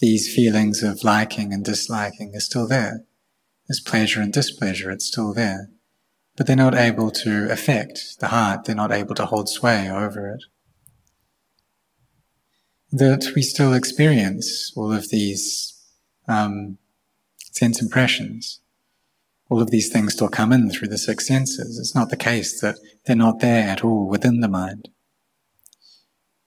These 0.00 0.34
feelings 0.34 0.82
of 0.82 1.04
liking 1.04 1.52
and 1.52 1.64
disliking 1.64 2.34
are 2.34 2.40
still 2.40 2.66
there. 2.66 3.04
There's 3.68 3.80
pleasure 3.80 4.20
and 4.20 4.32
displeasure, 4.32 4.90
it's 4.90 5.06
still 5.06 5.32
there 5.34 5.70
but 6.40 6.46
they're 6.46 6.56
not 6.56 6.74
able 6.74 7.10
to 7.10 7.52
affect 7.52 8.18
the 8.20 8.28
heart, 8.28 8.64
they're 8.64 8.74
not 8.74 8.90
able 8.90 9.14
to 9.14 9.26
hold 9.26 9.46
sway 9.46 9.90
over 9.90 10.26
it. 10.30 10.42
That 12.90 13.32
we 13.34 13.42
still 13.42 13.74
experience 13.74 14.72
all 14.74 14.90
of 14.90 15.10
these 15.10 15.78
um, 16.26 16.78
sense 17.52 17.82
impressions. 17.82 18.60
All 19.50 19.60
of 19.60 19.70
these 19.70 19.92
things 19.92 20.14
still 20.14 20.30
come 20.30 20.50
in 20.50 20.70
through 20.70 20.88
the 20.88 20.96
six 20.96 21.26
senses. 21.26 21.78
It's 21.78 21.94
not 21.94 22.08
the 22.08 22.16
case 22.16 22.58
that 22.62 22.76
they're 23.04 23.14
not 23.14 23.40
there 23.40 23.68
at 23.68 23.84
all 23.84 24.08
within 24.08 24.40
the 24.40 24.48
mind. 24.48 24.88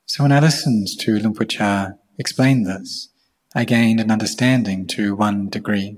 So 0.07 0.23
when 0.23 0.31
I 0.31 0.39
listened 0.39 0.87
to 1.01 1.45
Chah 1.45 1.91
explain 2.17 2.63
this, 2.63 3.09
I 3.55 3.65
gained 3.65 3.99
an 3.99 4.09
understanding 4.09 4.87
to 4.87 5.15
one 5.15 5.49
degree. 5.49 5.97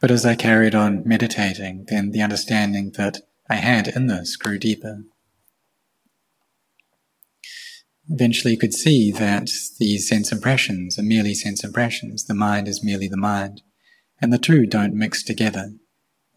But 0.00 0.10
as 0.10 0.26
I 0.26 0.34
carried 0.34 0.74
on 0.74 1.02
meditating, 1.06 1.86
then 1.88 2.10
the 2.10 2.22
understanding 2.22 2.92
that 2.96 3.20
I 3.48 3.56
had 3.56 3.88
in 3.88 4.06
this 4.06 4.36
grew 4.36 4.58
deeper. 4.58 5.04
Eventually, 8.08 8.54
you 8.54 8.58
could 8.58 8.74
see 8.74 9.12
that 9.12 9.48
these 9.78 10.08
sense 10.08 10.32
impressions 10.32 10.98
are 10.98 11.02
merely 11.02 11.32
sense 11.32 11.62
impressions, 11.62 12.24
the 12.24 12.34
mind 12.34 12.66
is 12.66 12.82
merely 12.82 13.08
the 13.08 13.16
mind, 13.16 13.62
and 14.20 14.32
the 14.32 14.38
two 14.38 14.66
don't 14.66 14.94
mix 14.94 15.22
together. 15.22 15.72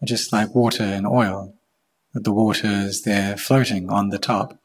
They're 0.00 0.06
just 0.06 0.32
like 0.32 0.54
water 0.54 0.84
and 0.84 1.06
oil, 1.06 1.54
the 2.12 2.32
water 2.32 2.68
is 2.68 3.02
there 3.02 3.36
floating 3.36 3.90
on 3.90 4.10
the 4.10 4.18
top. 4.18 4.60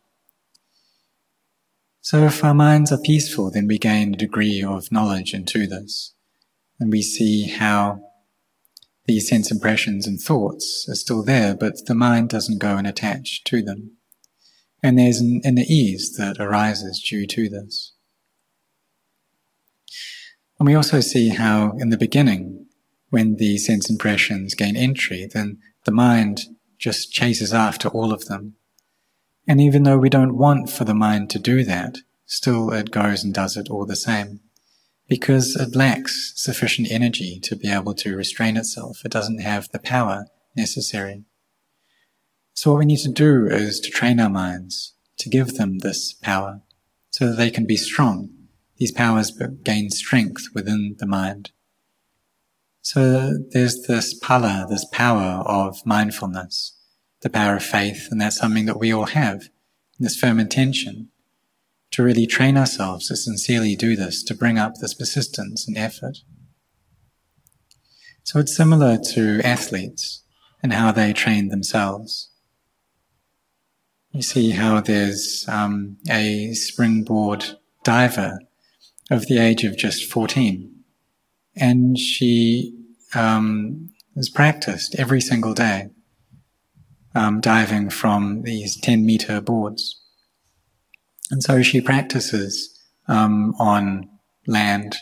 So 2.02 2.24
if 2.24 2.44
our 2.44 2.54
minds 2.54 2.92
are 2.92 3.02
peaceful, 3.02 3.52
then 3.52 3.68
we 3.68 3.78
gain 3.78 4.14
a 4.14 4.18
degree 4.18 4.64
of 4.64 4.92
knowledge 4.92 5.34
into 5.34 5.68
this, 5.68 6.14
and 6.80 6.92
we 6.92 7.02
see 7.02 7.50
how 7.50 8.00
these 9.06 9.28
sense 9.28 9.52
impressions 9.52 10.08
and 10.08 10.20
thoughts 10.20 10.88
are 10.88 10.96
still 10.96 11.24
there, 11.24 11.56
but 11.56 11.86
the 11.88 11.96
mind 11.96 12.30
doesn't 12.30 12.60
go 12.60 12.78
and 12.78 12.88
attach 12.88 13.44
to 13.46 13.62
them. 13.62 13.98
And 14.82 14.98
there's 14.98 15.20
an 15.20 15.42
inner 15.44 15.64
ease 15.68 16.16
that 16.18 16.38
arises 16.40 17.02
due 17.02 17.28
to 17.28 17.50
this. 17.50 17.94
And 20.60 20.68
we 20.68 20.76
also 20.76 21.00
see 21.00 21.30
how 21.30 21.72
in 21.80 21.90
the 21.90 21.98
beginning, 21.98 22.68
when 23.10 23.38
the 23.38 23.58
sense 23.58 23.90
impressions 23.90 24.54
gain 24.54 24.78
entry, 24.78 25.28
then 25.34 25.58
the 25.86 25.92
mind 25.92 26.42
just 26.78 27.12
chases 27.12 27.54
after 27.54 27.90
all 27.90 28.14
of 28.14 28.26
them. 28.26 28.56
And 29.50 29.60
even 29.60 29.82
though 29.82 29.98
we 29.98 30.10
don't 30.10 30.38
want 30.38 30.70
for 30.70 30.84
the 30.84 30.94
mind 30.94 31.32
to 31.32 31.40
do 31.40 31.64
that, 31.64 31.98
still 32.28 32.72
it 32.72 32.92
goes 32.92 33.24
and 33.24 33.34
does 33.34 33.58
it 33.58 33.68
all 33.68 33.84
the 33.84 33.96
same 33.96 34.42
because 35.08 35.56
it 35.56 35.76
lacks 35.76 36.34
sufficient 36.36 36.92
energy 36.92 37.40
to 37.40 37.56
be 37.56 37.68
able 37.68 37.96
to 37.96 38.16
restrain 38.16 38.58
itself. 38.58 39.04
It 39.04 39.12
doesn't 39.12 39.42
have 39.42 39.68
the 39.72 39.80
power 39.80 40.28
necessary. 40.56 41.24
So 42.54 42.72
what 42.72 42.78
we 42.78 42.86
need 42.86 43.00
to 43.00 43.12
do 43.12 43.48
is 43.48 43.80
to 43.80 43.90
train 43.90 44.20
our 44.20 44.30
minds 44.30 44.94
to 45.18 45.30
give 45.30 45.56
them 45.56 45.80
this 45.80 46.14
power 46.14 46.62
so 47.10 47.30
that 47.30 47.38
they 47.38 47.50
can 47.50 47.66
be 47.66 47.76
strong. 47.76 48.30
These 48.78 48.92
powers 48.92 49.36
gain 49.64 49.90
strength 49.90 50.50
within 50.54 50.96
the 51.00 51.08
mind. 51.08 51.50
So 52.84 53.34
there's 53.50 53.82
this 53.88 54.14
pala, 54.14 54.68
this 54.70 54.86
power 54.92 55.44
of 55.44 55.84
mindfulness, 55.88 56.76
the 57.22 57.30
power 57.30 57.56
of 57.56 57.64
faith, 57.64 58.08
and 58.12 58.20
that's 58.20 58.38
something 58.38 58.66
that 58.66 58.80
we 58.80 58.94
all 58.94 59.08
have, 59.08 59.50
this 60.00 60.16
firm 60.16 60.40
intention 60.40 61.10
to 61.92 62.04
really 62.04 62.28
train 62.28 62.58
ourselves 62.58 63.08
to 63.08 63.16
sincerely 63.16 63.76
do 63.76 63.96
this, 63.96 64.24
to 64.24 64.36
bring 64.36 64.58
up 64.58 64.76
this 64.76 64.94
persistence 64.94 65.68
and 65.68 65.78
effort. 65.78 66.20
So 68.24 68.40
it's 68.40 68.56
similar 68.56 68.98
to 69.14 69.42
athletes 69.44 70.24
and 70.62 70.74
how 70.74 70.92
they 70.92 71.14
train 71.14 71.50
themselves. 71.50 72.30
You 74.12 74.22
see 74.22 74.52
how 74.52 74.82
there's 74.82 75.46
um, 75.48 75.98
a 76.10 76.54
springboard 76.54 77.46
diver 77.84 78.40
of 79.10 79.28
the 79.28 79.40
age 79.40 79.64
of 79.64 79.78
just 79.78 80.12
14, 80.12 80.72
and 81.56 81.98
she 81.98 82.76
um, 83.16 83.90
has 84.16 84.30
practiced 84.30 84.96
every 84.98 85.22
single 85.22 85.54
day 85.54 85.90
um, 87.20 87.42
diving 87.42 87.90
from 87.90 88.44
these 88.44 88.80
10 88.80 89.06
meter 89.06 89.42
boards. 89.42 90.00
And 91.30 91.44
so 91.44 91.62
she 91.62 91.82
practices 91.82 92.80
um, 93.10 93.54
on 93.60 94.10
land 94.48 94.96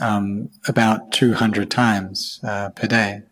um, 0.00 0.50
about 0.66 1.12
200 1.12 1.70
times 1.70 2.40
uh, 2.42 2.70
per 2.70 2.88
day. 2.88 3.22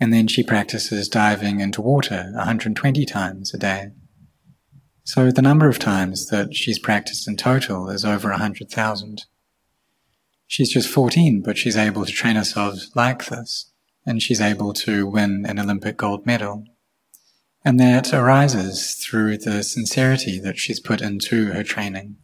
And 0.00 0.14
then 0.14 0.26
she 0.28 0.42
practices 0.42 1.08
diving 1.08 1.60
into 1.60 1.82
water 1.82 2.30
120 2.34 3.04
times 3.04 3.52
a 3.52 3.58
day. 3.58 3.90
So 5.04 5.30
the 5.30 5.42
number 5.42 5.68
of 5.68 5.78
times 5.78 6.28
that 6.28 6.54
she's 6.54 6.78
practiced 6.78 7.28
in 7.28 7.36
total 7.36 7.90
is 7.90 8.06
over 8.06 8.30
100,000. 8.30 9.26
She's 10.46 10.72
just 10.72 10.88
14, 10.88 11.42
but 11.42 11.58
she's 11.58 11.76
able 11.76 12.06
to 12.06 12.12
train 12.12 12.36
herself 12.36 12.78
like 12.94 13.26
this, 13.26 13.70
and 14.06 14.22
she's 14.22 14.40
able 14.40 14.72
to 14.72 15.06
win 15.06 15.44
an 15.46 15.58
Olympic 15.58 15.98
gold 15.98 16.24
medal. 16.24 16.64
And 17.64 17.80
that 17.80 18.12
arises 18.12 18.94
through 18.94 19.38
the 19.38 19.62
sincerity 19.62 20.38
that 20.40 20.58
she's 20.58 20.80
put 20.80 21.00
into 21.00 21.52
her 21.52 21.62
training. 21.62 22.16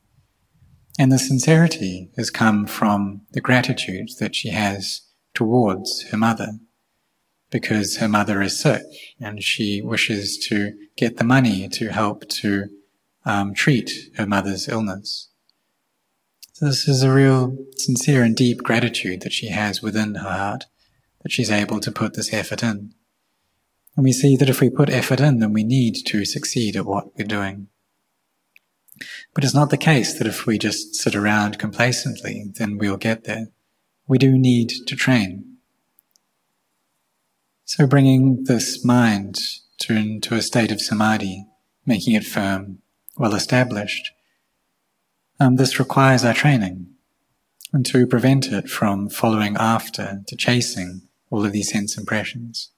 And 0.99 1.11
the 1.11 1.19
sincerity 1.19 2.11
has 2.17 2.29
come 2.31 2.67
from 2.67 3.23
the 3.33 3.41
gratitude 3.41 4.11
that 4.19 4.35
she 4.35 4.51
has 4.51 5.01
towards 5.33 6.03
her 6.11 6.19
mother, 6.19 6.59
because 7.51 7.97
her 7.97 8.09
mother 8.09 8.43
is 8.43 8.61
sick 8.61 8.83
and 9.19 9.43
she 9.43 9.81
wishes 9.81 10.37
to 10.49 10.75
get 10.97 11.17
the 11.17 11.25
money 11.25 11.69
to 11.71 11.89
help 11.89 12.29
to 12.29 12.67
um, 13.25 13.55
treat 13.55 13.91
her 14.17 14.27
mother's 14.27 14.69
illness. 14.69 15.31
So 16.53 16.67
this 16.67 16.87
is 16.87 17.03
a 17.03 17.11
real 17.11 17.57
sincere 17.77 18.23
and 18.23 18.37
deep 18.37 18.59
gratitude 18.63 19.23
that 19.23 19.33
she 19.33 19.49
has 19.49 19.81
within 19.81 20.17
her 20.17 20.29
heart 20.29 20.65
that 21.23 21.33
she's 21.33 21.51
able 21.51 21.81
to 21.81 21.91
put 21.91 22.15
this 22.15 22.33
effort 22.35 22.63
in. 22.63 22.93
And 24.01 24.05
we 24.07 24.13
see 24.13 24.35
that 24.35 24.49
if 24.49 24.63
we 24.63 24.71
put 24.71 24.89
effort 24.89 25.21
in, 25.21 25.41
then 25.41 25.53
we 25.53 25.63
need 25.63 25.95
to 26.07 26.25
succeed 26.25 26.75
at 26.75 26.87
what 26.87 27.15
we're 27.19 27.27
doing. 27.27 27.69
But 29.35 29.45
it's 29.45 29.55
not 29.55 29.69
the 29.69 29.77
case 29.77 30.15
that 30.15 30.27
if 30.27 30.47
we 30.47 30.57
just 30.57 30.95
sit 30.95 31.15
around 31.15 31.59
complacently, 31.59 32.47
then 32.55 32.79
we'll 32.79 32.97
get 32.97 33.25
there. 33.25 33.49
We 34.09 34.17
do 34.17 34.39
need 34.39 34.71
to 34.87 34.97
train. 34.97 35.59
So 37.67 37.87
bringing 37.87 38.45
this 38.45 38.83
mind 38.83 39.39
to, 39.81 39.95
into 39.95 40.35
a 40.35 40.41
state 40.41 40.73
of 40.73 40.81
samadhi, 40.81 41.45
making 41.85 42.15
it 42.15 42.25
firm, 42.25 42.79
well 43.19 43.35
established, 43.35 44.13
um, 45.39 45.57
this 45.57 45.79
requires 45.79 46.25
our 46.25 46.33
training. 46.33 46.87
And 47.71 47.85
to 47.85 48.07
prevent 48.07 48.47
it 48.51 48.71
from 48.71 49.11
following 49.11 49.59
after, 49.59 50.23
to 50.27 50.37
chasing 50.37 51.03
all 51.29 51.45
of 51.45 51.53
these 51.53 51.71
sense 51.71 51.99
impressions. 51.99 52.71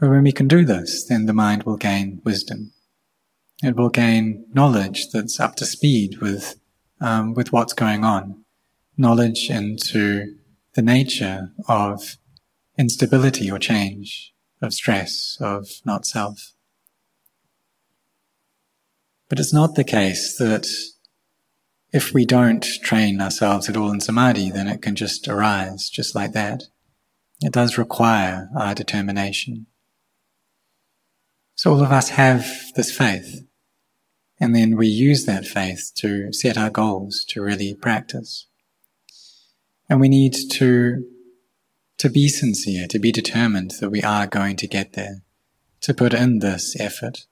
But 0.00 0.08
when 0.08 0.22
we 0.22 0.32
can 0.32 0.48
do 0.48 0.64
this, 0.64 1.04
then 1.04 1.26
the 1.26 1.34
mind 1.34 1.64
will 1.64 1.76
gain 1.76 2.22
wisdom. 2.24 2.72
It 3.62 3.76
will 3.76 3.90
gain 3.90 4.46
knowledge 4.54 5.10
that's 5.12 5.38
up 5.38 5.56
to 5.56 5.66
speed 5.66 6.22
with, 6.22 6.58
um, 7.02 7.34
with 7.34 7.52
what's 7.52 7.74
going 7.74 8.02
on. 8.02 8.42
Knowledge 8.96 9.50
into 9.50 10.36
the 10.74 10.80
nature 10.80 11.52
of 11.68 12.16
instability 12.78 13.50
or 13.50 13.58
change, 13.58 14.32
of 14.62 14.72
stress, 14.72 15.36
of 15.38 15.68
not 15.84 16.06
self. 16.06 16.54
But 19.28 19.38
it's 19.38 19.52
not 19.52 19.74
the 19.74 19.84
case 19.84 20.38
that 20.38 20.66
if 21.92 22.14
we 22.14 22.24
don't 22.24 22.64
train 22.82 23.20
ourselves 23.20 23.68
at 23.68 23.76
all 23.76 23.92
in 23.92 24.00
samadhi, 24.00 24.50
then 24.50 24.66
it 24.66 24.80
can 24.80 24.96
just 24.96 25.28
arise 25.28 25.90
just 25.90 26.14
like 26.14 26.32
that. 26.32 26.62
It 27.42 27.52
does 27.52 27.76
require 27.76 28.48
our 28.56 28.74
determination. 28.74 29.66
So 31.60 31.74
all 31.74 31.82
of 31.82 31.92
us 31.92 32.08
have 32.08 32.50
this 32.74 32.90
faith. 32.90 33.44
And 34.40 34.56
then 34.56 34.78
we 34.78 34.86
use 34.86 35.26
that 35.26 35.44
faith 35.44 35.92
to 35.96 36.32
set 36.32 36.56
our 36.56 36.70
goals, 36.70 37.22
to 37.28 37.42
really 37.42 37.74
practice. 37.74 38.46
And 39.86 40.00
we 40.00 40.08
need 40.08 40.34
to, 40.52 41.04
to 41.98 42.08
be 42.08 42.28
sincere, 42.28 42.86
to 42.86 42.98
be 42.98 43.12
determined 43.12 43.72
that 43.72 43.90
we 43.90 44.02
are 44.02 44.26
going 44.26 44.56
to 44.56 44.66
get 44.66 44.94
there, 44.94 45.22
to 45.82 45.92
put 45.92 46.14
in 46.14 46.38
this 46.38 46.80
effort. 46.80 47.26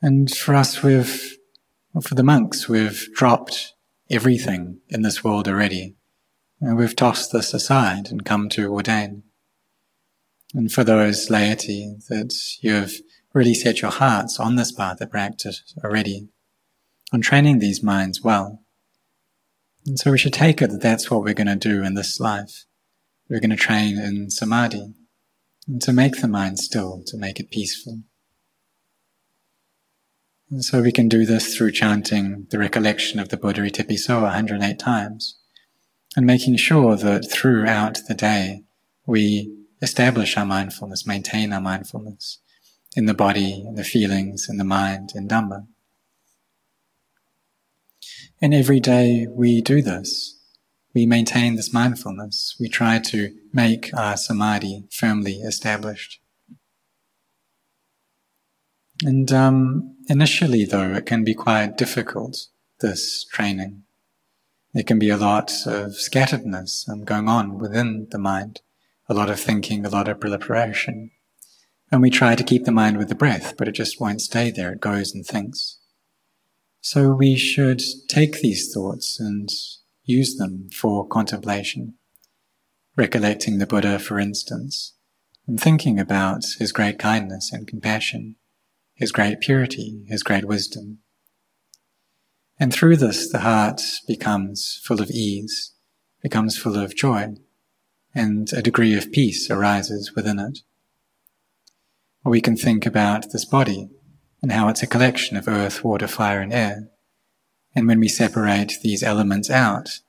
And 0.00 0.34
for 0.34 0.54
us, 0.54 0.82
we've, 0.82 1.36
for 2.00 2.14
the 2.14 2.24
monks, 2.24 2.66
we've 2.66 3.12
dropped 3.14 3.74
everything 4.08 4.80
in 4.88 5.02
this 5.02 5.22
world 5.22 5.48
already. 5.48 5.96
And 6.62 6.78
we've 6.78 6.96
tossed 6.96 7.30
this 7.30 7.52
aside 7.52 8.10
and 8.10 8.24
come 8.24 8.48
to 8.48 8.72
ordain. 8.72 9.24
And 10.54 10.70
for 10.70 10.84
those 10.84 11.30
laity 11.30 11.96
that 12.08 12.34
you've 12.60 13.00
really 13.32 13.54
set 13.54 13.80
your 13.80 13.90
hearts 13.90 14.38
on 14.38 14.56
this 14.56 14.72
path 14.72 15.00
of 15.00 15.10
practice 15.10 15.74
already, 15.82 16.28
on 17.12 17.20
training 17.20 17.58
these 17.58 17.82
minds 17.82 18.22
well. 18.22 18.62
And 19.86 19.98
so 19.98 20.10
we 20.10 20.18
should 20.18 20.34
take 20.34 20.60
it 20.60 20.70
that 20.70 20.82
that's 20.82 21.10
what 21.10 21.22
we're 21.22 21.34
going 21.34 21.46
to 21.46 21.56
do 21.56 21.82
in 21.82 21.94
this 21.94 22.20
life. 22.20 22.66
We're 23.28 23.40
going 23.40 23.50
to 23.50 23.56
train 23.56 23.98
in 23.98 24.30
samadhi 24.30 24.94
and 25.66 25.80
to 25.82 25.92
make 25.92 26.20
the 26.20 26.28
mind 26.28 26.58
still, 26.58 27.02
to 27.06 27.16
make 27.16 27.40
it 27.40 27.50
peaceful. 27.50 28.02
And 30.50 30.62
so 30.62 30.82
we 30.82 30.92
can 30.92 31.08
do 31.08 31.24
this 31.24 31.56
through 31.56 31.72
chanting 31.72 32.46
the 32.50 32.58
recollection 32.58 33.18
of 33.18 33.30
the 33.30 33.38
Buddha 33.38 33.62
Itipiso 33.62 34.20
108 34.20 34.78
times 34.78 35.38
and 36.14 36.26
making 36.26 36.56
sure 36.56 36.94
that 36.96 37.30
throughout 37.30 38.00
the 38.06 38.14
day 38.14 38.64
we 39.06 39.61
establish 39.82 40.36
our 40.36 40.46
mindfulness, 40.46 41.06
maintain 41.06 41.52
our 41.52 41.60
mindfulness 41.60 42.38
in 42.96 43.06
the 43.06 43.14
body, 43.14 43.64
in 43.66 43.74
the 43.74 43.84
feelings, 43.84 44.46
in 44.48 44.56
the 44.56 44.64
mind, 44.64 45.10
in 45.14 45.28
Dhamma. 45.28 45.66
And 48.40 48.54
every 48.54 48.80
day 48.80 49.26
we 49.28 49.60
do 49.60 49.82
this. 49.82 50.38
We 50.94 51.06
maintain 51.06 51.56
this 51.56 51.72
mindfulness. 51.72 52.56
We 52.60 52.68
try 52.68 52.98
to 52.98 53.30
make 53.52 53.90
our 53.94 54.16
samadhi 54.16 54.84
firmly 54.90 55.34
established. 55.36 56.20
And 59.02 59.32
um, 59.32 59.96
initially, 60.08 60.64
though, 60.64 60.92
it 60.94 61.06
can 61.06 61.24
be 61.24 61.34
quite 61.34 61.76
difficult, 61.76 62.46
this 62.80 63.24
training. 63.24 63.82
There 64.74 64.84
can 64.84 64.98
be 64.98 65.08
a 65.08 65.16
lot 65.16 65.50
of 65.66 65.92
scatteredness 65.92 66.88
um, 66.88 67.04
going 67.04 67.28
on 67.28 67.58
within 67.58 68.06
the 68.10 68.18
mind, 68.18 68.60
a 69.12 69.14
lot 69.14 69.30
of 69.30 69.38
thinking, 69.38 69.84
a 69.84 69.90
lot 69.90 70.08
of 70.08 70.18
proliferation. 70.18 71.10
And 71.90 72.02
we 72.02 72.10
try 72.10 72.34
to 72.34 72.42
keep 72.42 72.64
the 72.64 72.72
mind 72.72 72.96
with 72.96 73.08
the 73.08 73.14
breath, 73.14 73.54
but 73.56 73.68
it 73.68 73.72
just 73.72 74.00
won't 74.00 74.20
stay 74.20 74.50
there. 74.50 74.72
It 74.72 74.80
goes 74.80 75.14
and 75.14 75.24
thinks. 75.24 75.78
So 76.80 77.12
we 77.12 77.36
should 77.36 77.80
take 78.08 78.40
these 78.40 78.72
thoughts 78.72 79.20
and 79.20 79.48
use 80.02 80.36
them 80.36 80.68
for 80.74 81.06
contemplation. 81.06 81.94
Recollecting 82.96 83.58
the 83.58 83.66
Buddha, 83.66 83.98
for 83.98 84.18
instance, 84.18 84.94
and 85.46 85.60
thinking 85.60 86.00
about 86.00 86.44
his 86.58 86.72
great 86.72 86.98
kindness 86.98 87.52
and 87.52 87.68
compassion 87.68 88.36
his 88.94 89.12
great 89.12 89.40
purity, 89.40 90.04
his 90.06 90.22
great 90.22 90.44
wisdom. 90.44 90.98
And 92.58 92.72
through 92.72 92.98
this, 92.98 93.30
the 93.30 93.40
heart 93.40 93.82
becomes 94.06 94.80
full 94.84 95.00
of 95.00 95.10
ease, 95.10 95.72
becomes 96.22 96.56
full 96.56 96.76
of 96.76 96.94
joy, 96.94 97.34
and 98.14 98.52
a 98.52 98.62
degree 98.62 98.96
of 98.96 99.12
peace 99.12 99.50
arises 99.50 100.14
within 100.14 100.38
it. 100.38 100.60
Or 102.24 102.30
we 102.30 102.40
can 102.40 102.56
think 102.56 102.86
about 102.86 103.32
this 103.32 103.44
body 103.44 103.88
and 104.42 104.52
how 104.52 104.68
it's 104.68 104.82
a 104.82 104.86
collection 104.86 105.36
of 105.36 105.48
earth, 105.48 105.84
water, 105.84 106.06
fire, 106.06 106.40
and 106.40 106.52
air. 106.52 106.88
And 107.74 107.86
when 107.86 108.00
we 108.00 108.08
separate 108.08 108.74
these 108.82 109.02
elements 109.02 109.50
out, 109.50 110.00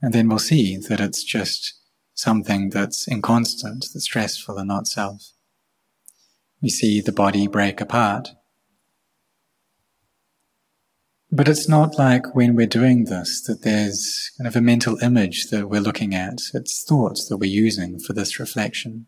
and 0.00 0.12
then 0.12 0.28
we'll 0.28 0.38
see 0.38 0.76
that 0.76 1.00
it's 1.00 1.22
just 1.22 1.74
something 2.14 2.70
that's 2.70 3.06
inconstant, 3.06 3.86
that's 3.92 4.04
stressful 4.04 4.58
and 4.58 4.68
not 4.68 4.86
self. 4.86 5.32
We 6.60 6.68
see 6.68 7.00
the 7.00 7.12
body 7.12 7.46
break 7.46 7.80
apart 7.80 8.30
but 11.34 11.48
it's 11.48 11.66
not 11.66 11.98
like 11.98 12.34
when 12.34 12.54
we're 12.54 12.66
doing 12.66 13.04
this 13.04 13.42
that 13.46 13.62
there's 13.62 14.30
kind 14.36 14.46
of 14.46 14.54
a 14.54 14.60
mental 14.60 14.98
image 14.98 15.48
that 15.48 15.70
we're 15.70 15.80
looking 15.80 16.14
at. 16.14 16.42
It's 16.52 16.84
thoughts 16.86 17.26
that 17.28 17.38
we're 17.38 17.50
using 17.50 17.98
for 17.98 18.12
this 18.12 18.38
reflection. 18.38 19.06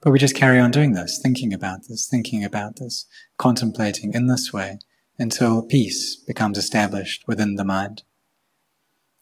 But 0.00 0.12
we 0.12 0.20
just 0.20 0.36
carry 0.36 0.60
on 0.60 0.70
doing 0.70 0.92
this, 0.92 1.18
thinking 1.20 1.52
about 1.52 1.80
this, 1.88 2.06
thinking 2.08 2.44
about 2.44 2.76
this, 2.76 3.04
contemplating 3.36 4.14
in 4.14 4.28
this 4.28 4.52
way 4.52 4.78
until 5.18 5.66
peace 5.66 6.14
becomes 6.14 6.56
established 6.56 7.24
within 7.26 7.56
the 7.56 7.64
mind. 7.64 8.04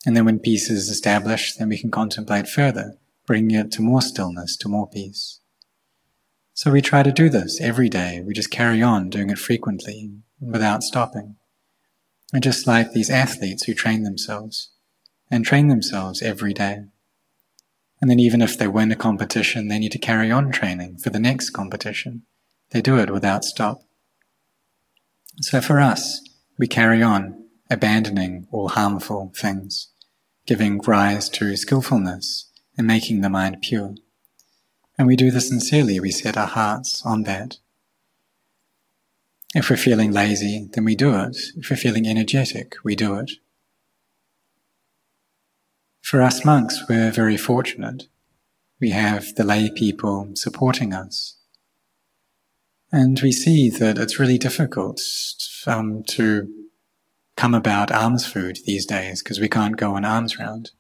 And 0.05 0.15
then 0.15 0.27
when 0.27 0.39
peace 0.39 0.69
is 0.69 0.91
established, 0.91 1.59
then 1.59 1.71
we 1.71 1.79
can 1.79 1.91
contemplate 1.91 2.47
further, 2.47 2.99
bringing 3.27 3.57
it 3.57 3.73
to 3.73 3.83
more 3.83 4.03
stillness, 4.03 4.55
to 4.59 4.69
more 4.69 4.89
peace. 4.89 5.41
So 6.53 6.71
we 6.71 6.83
try 6.83 7.03
to 7.03 7.11
do 7.11 7.31
this 7.31 7.59
every 7.59 7.89
day. 7.89 8.23
We 8.25 8.35
just 8.35 8.51
carry 8.51 8.83
on 8.83 9.09
doing 9.09 9.31
it 9.31 9.39
frequently 9.39 10.13
without 10.41 10.83
stopping. 10.83 11.38
And 12.33 12.43
just 12.43 12.67
like 12.67 12.93
these 12.93 13.11
athletes 13.11 13.65
who 13.65 13.75
train 13.75 14.03
themselves 14.03 14.71
and 15.31 15.45
train 15.45 15.69
themselves 15.69 16.23
every 16.23 16.53
day. 16.53 16.85
And 18.01 18.11
then 18.11 18.19
even 18.19 18.43
if 18.43 18.59
they 18.59 18.69
win 18.69 18.93
a 18.93 18.97
competition, 18.97 19.69
they 19.69 19.79
need 19.79 19.93
to 19.93 19.99
carry 19.99 20.31
on 20.31 20.53
training 20.53 20.99
for 20.99 21.11
the 21.11 21.19
next 21.19 21.51
competition. 21.51 22.23
They 22.71 22.81
do 22.81 22.99
it 22.99 23.11
without 23.11 23.45
stop. 23.45 23.83
So 25.41 25.61
for 25.61 25.81
us, 25.81 26.21
we 26.59 26.67
carry 26.67 27.03
on 27.03 27.47
abandoning 27.71 28.47
all 28.51 28.69
harmful 28.69 29.33
things, 29.37 29.89
giving 30.47 30.79
rise 30.79 31.29
to 31.31 31.57
skillfulness 31.57 32.51
and 32.77 32.87
making 32.87 33.21
the 33.21 33.31
mind 33.31 33.59
pure. 33.63 33.95
And 34.97 35.07
we 35.07 35.17
do 35.17 35.31
this 35.31 35.49
sincerely. 35.49 36.01
We 36.01 36.11
set 36.11 36.37
our 36.37 36.47
hearts 36.47 37.03
on 37.05 37.23
that. 37.25 37.59
If 39.55 39.71
we're 39.71 39.77
feeling 39.77 40.13
lazy, 40.13 40.69
then 40.73 40.85
we 40.85 40.95
do 40.95 41.15
it. 41.15 41.37
If 41.57 41.71
we're 41.71 41.77
feeling 41.77 42.07
energetic, 42.07 42.77
we 42.85 42.95
do 42.95 43.15
it. 43.15 43.33
For 46.03 46.23
us 46.23 46.45
monks, 46.45 46.85
we're 46.89 47.11
very 47.11 47.37
fortunate. 47.37 48.09
We 48.81 48.91
have 48.91 49.35
the 49.35 49.45
lay 49.45 49.71
people 49.71 50.31
supporting 50.35 50.93
us. 50.93 51.37
And 52.91 53.21
we 53.21 53.33
see 53.33 53.69
that 53.71 53.99
it's 53.99 54.19
really 54.19 54.39
difficult 54.39 55.01
um, 55.67 56.03
to 56.09 56.49
come 57.37 57.55
about 57.55 57.93
alms 57.93 58.27
food 58.27 58.59
these 58.65 58.87
days 58.87 59.23
because 59.23 59.39
we 59.39 59.49
can't 59.49 59.77
go 59.77 59.95
on 59.97 60.05
alms 60.05 60.39
round. 60.39 60.71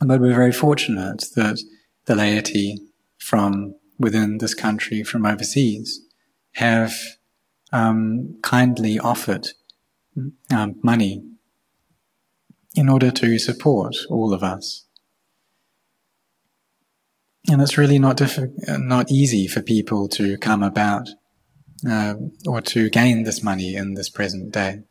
But 0.00 0.20
we're 0.20 0.34
very 0.34 0.52
fortunate 0.52 1.24
that 1.36 1.60
the 2.06 2.14
laity 2.14 2.78
from 3.18 3.74
within 3.98 4.38
this 4.38 4.54
country, 4.54 5.02
from 5.02 5.26
overseas, 5.26 6.03
have 6.54 6.92
um, 7.72 8.38
kindly 8.42 8.98
offered 8.98 9.48
um, 10.52 10.76
money 10.82 11.22
in 12.74 12.88
order 12.88 13.10
to 13.10 13.38
support 13.38 13.96
all 14.08 14.32
of 14.32 14.42
us. 14.42 14.84
And 17.50 17.60
it's 17.60 17.76
really 17.76 17.98
not 17.98 18.20
not 18.68 19.10
easy 19.10 19.46
for 19.46 19.60
people 19.60 20.08
to 20.08 20.38
come 20.38 20.62
about 20.62 21.08
uh, 21.88 22.14
or 22.46 22.60
to 22.62 22.88
gain 22.88 23.24
this 23.24 23.42
money 23.42 23.74
in 23.74 23.94
this 23.94 24.08
present 24.08 24.52
day. 24.52 24.82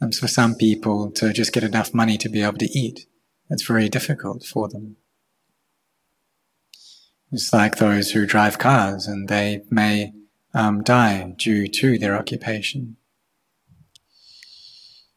And 0.00 0.14
for 0.14 0.28
some 0.28 0.54
people 0.54 1.10
to 1.12 1.32
just 1.32 1.52
get 1.52 1.62
enough 1.62 1.92
money 1.92 2.16
to 2.18 2.30
be 2.30 2.42
able 2.42 2.56
to 2.58 2.78
eat, 2.78 3.06
it's 3.50 3.66
very 3.66 3.90
difficult 3.90 4.44
for 4.44 4.68
them. 4.68 4.96
It's 7.30 7.52
like 7.52 7.76
those 7.76 8.12
who 8.12 8.26
drive 8.26 8.58
cars 8.58 9.06
and 9.06 9.28
they 9.28 9.62
may 9.70 10.12
um, 10.54 10.82
die 10.82 11.34
due 11.36 11.68
to 11.68 11.98
their 11.98 12.16
occupation. 12.16 12.96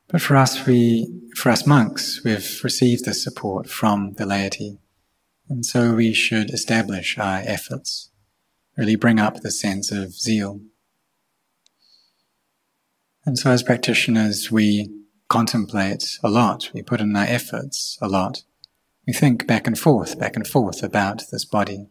But 0.08 0.22
for 0.22 0.36
us, 0.36 0.66
we, 0.68 1.12
for 1.36 1.50
us 1.50 1.66
monks, 1.66 2.22
we've 2.24 2.62
received 2.64 3.06
the 3.06 3.14
support 3.14 3.68
from 3.68 4.14
the 4.14 4.26
laity. 4.26 4.78
And 5.50 5.66
so 5.66 5.96
we 5.96 6.14
should 6.14 6.52
establish 6.52 7.18
our 7.18 7.42
efforts, 7.46 8.12
really 8.78 8.96
bring 8.96 9.20
up 9.20 9.42
the 9.42 9.52
sense 9.52 9.92
of 9.92 10.14
zeal. 10.14 10.62
And 13.26 13.40
so 13.40 13.52
as 13.52 13.64
practitioners, 13.64 14.52
we 14.52 14.94
contemplate 15.30 16.20
a 16.24 16.30
lot. 16.30 16.70
We 16.74 16.84
put 16.84 17.02
in 17.02 17.16
our 17.16 17.26
efforts 17.26 17.98
a 18.02 18.08
lot. 18.08 18.44
We 19.08 19.14
think 19.14 19.48
back 19.48 19.66
and 19.66 19.78
forth, 19.78 20.20
back 20.20 20.36
and 20.36 20.46
forth 20.46 20.84
about 20.84 21.24
this 21.32 21.46
body 21.46 21.88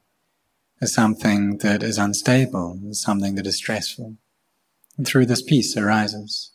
as 0.82 0.92
something 0.92 1.58
that 1.58 1.80
is 1.80 1.96
unstable, 1.96 2.80
as 2.90 3.00
something 3.00 3.36
that 3.36 3.46
is 3.46 3.56
stressful. 3.56 4.16
And 4.98 5.06
through 5.06 5.26
this 5.26 5.40
peace 5.40 5.76
arises. 5.76 6.50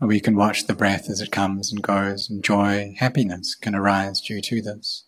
We 0.00 0.18
can 0.18 0.34
watch 0.34 0.66
the 0.66 0.74
breath 0.74 1.08
as 1.08 1.20
it 1.20 1.30
comes 1.30 1.70
and 1.70 1.80
goes, 1.80 2.28
and 2.28 2.42
joy, 2.42 2.96
happiness 2.98 3.54
can 3.54 3.76
arise 3.76 4.20
due 4.20 4.40
to 4.40 4.60
this. 4.60 5.04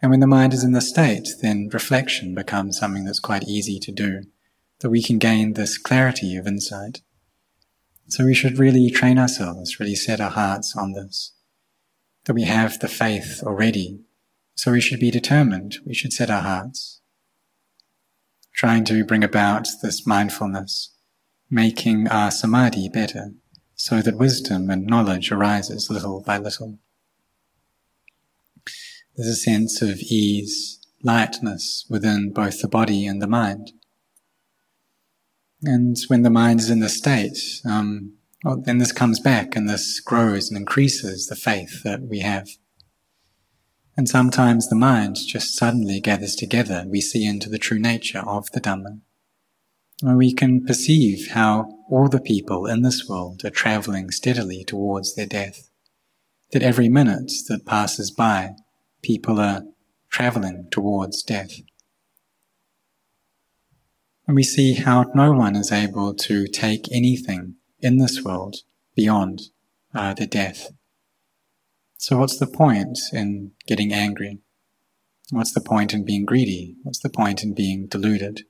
And 0.00 0.10
when 0.10 0.18
the 0.18 0.26
mind 0.26 0.52
is 0.52 0.64
in 0.64 0.72
this 0.72 0.88
state, 0.88 1.28
then 1.40 1.70
reflection 1.72 2.34
becomes 2.34 2.76
something 2.76 3.04
that's 3.04 3.20
quite 3.20 3.44
easy 3.46 3.78
to 3.78 3.92
do, 3.92 4.24
that 4.80 4.90
we 4.90 5.00
can 5.00 5.18
gain 5.18 5.52
this 5.52 5.78
clarity 5.78 6.34
of 6.34 6.48
insight. 6.48 7.02
So 8.08 8.24
we 8.24 8.34
should 8.34 8.58
really 8.58 8.90
train 8.90 9.16
ourselves, 9.16 9.78
really 9.78 9.94
set 9.94 10.20
our 10.20 10.30
hearts 10.30 10.76
on 10.76 10.92
this, 10.92 11.34
that 12.24 12.34
we 12.34 12.42
have 12.42 12.80
the 12.80 12.88
faith 12.88 13.44
already. 13.44 14.00
So 14.56 14.72
we 14.72 14.80
should 14.80 14.98
be 14.98 15.12
determined, 15.12 15.76
we 15.86 15.94
should 15.94 16.12
set 16.12 16.28
our 16.28 16.42
hearts, 16.42 16.98
trying 18.54 18.84
to 18.84 19.04
bring 19.04 19.24
about 19.24 19.66
this 19.82 20.06
mindfulness, 20.06 20.94
making 21.50 22.08
our 22.08 22.30
samadhi 22.30 22.88
better, 22.88 23.32
so 23.74 24.00
that 24.00 24.16
wisdom 24.16 24.70
and 24.70 24.86
knowledge 24.86 25.32
arises 25.32 25.90
little 25.90 26.22
by 26.22 26.38
little. 26.38 26.78
There's 29.16 29.28
a 29.28 29.34
sense 29.34 29.82
of 29.82 29.98
ease, 29.98 30.80
lightness 31.02 31.84
within 31.88 32.32
both 32.32 32.60
the 32.60 32.68
body 32.68 33.06
and 33.06 33.20
the 33.20 33.26
mind. 33.26 33.72
And 35.62 35.96
when 36.08 36.22
the 36.22 36.30
mind 36.30 36.60
is 36.60 36.70
in 36.70 36.80
this 36.80 36.96
state, 36.96 37.38
um, 37.64 38.14
well, 38.44 38.60
then 38.60 38.78
this 38.78 38.92
comes 38.92 39.20
back 39.20 39.54
and 39.54 39.68
this 39.68 40.00
grows 40.00 40.48
and 40.50 40.58
increases 40.58 41.26
the 41.26 41.36
faith 41.36 41.82
that 41.84 42.02
we 42.02 42.20
have. 42.20 42.48
And 43.96 44.08
sometimes 44.08 44.68
the 44.68 44.76
mind 44.76 45.16
just 45.26 45.54
suddenly 45.54 46.00
gathers 46.00 46.34
together. 46.34 46.84
We 46.86 47.00
see 47.00 47.26
into 47.26 47.50
the 47.50 47.58
true 47.58 47.78
nature 47.78 48.20
of 48.20 48.50
the 48.52 48.60
Dhamma. 48.60 49.00
And 50.02 50.16
we 50.16 50.32
can 50.32 50.64
perceive 50.64 51.32
how 51.32 51.78
all 51.90 52.08
the 52.08 52.20
people 52.20 52.66
in 52.66 52.82
this 52.82 53.06
world 53.08 53.44
are 53.44 53.50
traveling 53.50 54.10
steadily 54.10 54.64
towards 54.64 55.14
their 55.14 55.26
death. 55.26 55.68
That 56.52 56.62
every 56.62 56.88
minute 56.88 57.30
that 57.48 57.66
passes 57.66 58.10
by 58.10 58.56
people 59.02 59.38
are 59.38 59.62
traveling 60.10 60.68
towards 60.70 61.22
death. 61.22 61.60
And 64.26 64.36
we 64.36 64.42
see 64.42 64.74
how 64.74 65.10
no 65.14 65.32
one 65.32 65.56
is 65.56 65.70
able 65.70 66.14
to 66.14 66.46
take 66.46 66.90
anything 66.90 67.56
in 67.80 67.98
this 67.98 68.22
world 68.22 68.56
beyond 68.94 69.42
uh, 69.94 70.14
the 70.14 70.26
death. 70.26 70.70
So 72.02 72.18
what's 72.18 72.36
the 72.36 72.48
point 72.48 72.98
in 73.12 73.52
getting 73.68 73.92
angry? 73.92 74.40
What's 75.30 75.54
the 75.54 75.60
point 75.60 75.94
in 75.94 76.04
being 76.04 76.24
greedy? 76.24 76.74
What's 76.82 76.98
the 76.98 77.08
point 77.08 77.44
in 77.44 77.54
being 77.54 77.86
deluded? 77.86 78.40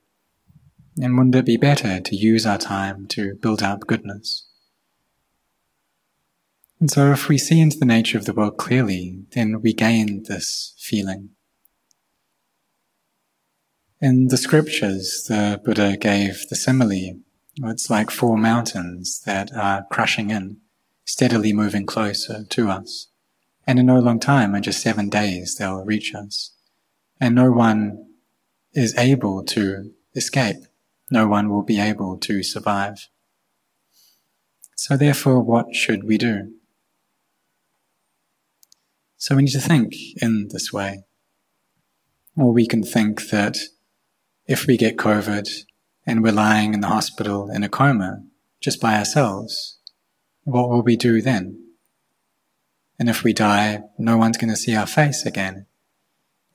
And 0.99 1.15
wouldn't 1.15 1.35
it 1.35 1.45
be 1.45 1.57
better 1.57 1.99
to 1.99 2.15
use 2.15 2.47
our 2.47 2.57
time 2.57 3.05
to 3.09 3.35
build 3.35 3.61
up 3.61 3.81
goodness? 3.81 4.47
And 6.79 6.89
so 6.89 7.11
if 7.11 7.27
we 7.27 7.37
see 7.37 7.61
into 7.61 7.77
the 7.77 7.85
nature 7.85 8.17
of 8.17 8.25
the 8.25 8.33
world 8.33 8.57
clearly, 8.57 9.19
then 9.33 9.61
we 9.61 9.71
gain 9.71 10.23
this 10.23 10.73
feeling. 10.79 11.29
In 14.01 14.29
the 14.29 14.37
scriptures, 14.37 15.25
the 15.29 15.61
Buddha 15.63 15.95
gave 15.95 16.49
the 16.49 16.55
simile. 16.55 17.19
It's 17.57 17.87
like 17.87 18.09
four 18.09 18.35
mountains 18.35 19.21
that 19.27 19.53
are 19.55 19.85
crushing 19.91 20.31
in, 20.31 20.57
steadily 21.05 21.53
moving 21.53 21.85
closer 21.85 22.45
to 22.45 22.69
us. 22.69 23.09
And 23.65 23.79
in 23.79 23.85
no 23.85 23.99
long 23.99 24.19
time, 24.19 24.55
in 24.55 24.63
just 24.63 24.81
seven 24.81 25.09
days, 25.09 25.55
they'll 25.55 25.85
reach 25.85 26.13
us. 26.13 26.51
And 27.19 27.35
no 27.35 27.51
one 27.51 28.07
is 28.73 28.97
able 28.97 29.43
to 29.45 29.91
escape. 30.15 30.57
No 31.09 31.27
one 31.27 31.49
will 31.49 31.61
be 31.61 31.79
able 31.79 32.17
to 32.17 32.43
survive. 32.43 33.07
So 34.75 34.97
therefore, 34.97 35.41
what 35.41 35.75
should 35.75 36.03
we 36.03 36.17
do? 36.17 36.53
So 39.17 39.35
we 39.35 39.43
need 39.43 39.51
to 39.51 39.61
think 39.61 39.93
in 40.21 40.49
this 40.49 40.73
way. 40.73 41.03
Or 42.35 42.51
we 42.51 42.67
can 42.67 42.83
think 42.83 43.29
that 43.29 43.57
if 44.47 44.67
we 44.67 44.75
get 44.75 44.97
COVID 44.97 45.47
and 46.05 46.21
we're 46.21 46.33
lying 46.33 46.73
in 46.73 46.81
the 46.81 46.87
hospital 46.87 47.49
in 47.49 47.63
a 47.63 47.69
coma 47.69 48.23
just 48.59 48.81
by 48.81 48.97
ourselves, 48.97 49.77
what 50.43 50.69
will 50.69 50.81
we 50.81 50.97
do 50.97 51.21
then? 51.21 51.62
And 53.03 53.09
if 53.09 53.21
we 53.21 53.33
die, 53.33 53.81
no 53.97 54.15
one's 54.15 54.37
going 54.37 54.49
to 54.49 54.55
see 54.55 54.77
our 54.77 54.87
face 54.87 55.25
again 55.25 55.65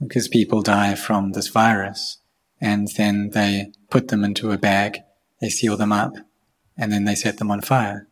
because 0.01 0.29
people 0.29 0.63
die 0.63 0.95
from 0.95 1.33
this 1.33 1.49
virus 1.49 2.23
and 2.59 2.89
then 2.97 3.33
they 3.35 3.73
put 3.91 4.09
them 4.09 4.25
into 4.25 4.51
a 4.51 4.57
bag, 4.57 4.97
they 5.43 5.51
seal 5.51 5.77
them 5.77 5.93
up, 5.93 6.15
and 6.75 6.91
then 6.91 7.05
they 7.05 7.15
set 7.15 7.37
them 7.37 7.51
on 7.51 7.61
fire. 7.61 8.09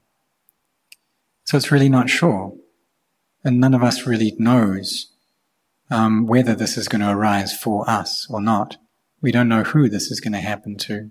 So 1.44 1.57
it's 1.57 1.72
really 1.72 1.88
not 1.88 2.11
sure 2.11 2.53
and 3.42 3.59
none 3.59 3.72
of 3.72 3.83
us 3.83 4.07
really 4.07 4.37
knows 4.38 5.14
um, 5.88 6.27
whether 6.27 6.55
this 6.55 6.77
is 6.77 6.88
going 6.88 7.01
to 7.01 7.11
arise 7.11 7.57
for 7.57 7.88
us 7.88 8.27
or 8.29 8.42
not. 8.42 8.77
We 9.22 9.33
don't 9.33 9.49
know 9.49 9.62
who 9.62 9.88
this 9.88 10.11
is 10.11 10.20
going 10.20 10.35
to 10.35 10.40
happen 10.40 10.77
to. 10.81 11.11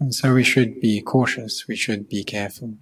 And 0.00 0.12
so 0.12 0.34
we 0.34 0.42
should 0.42 0.80
be 0.80 1.00
cautious, 1.02 1.66
we 1.68 1.76
should 1.76 2.08
be 2.08 2.24
careful. 2.24 2.78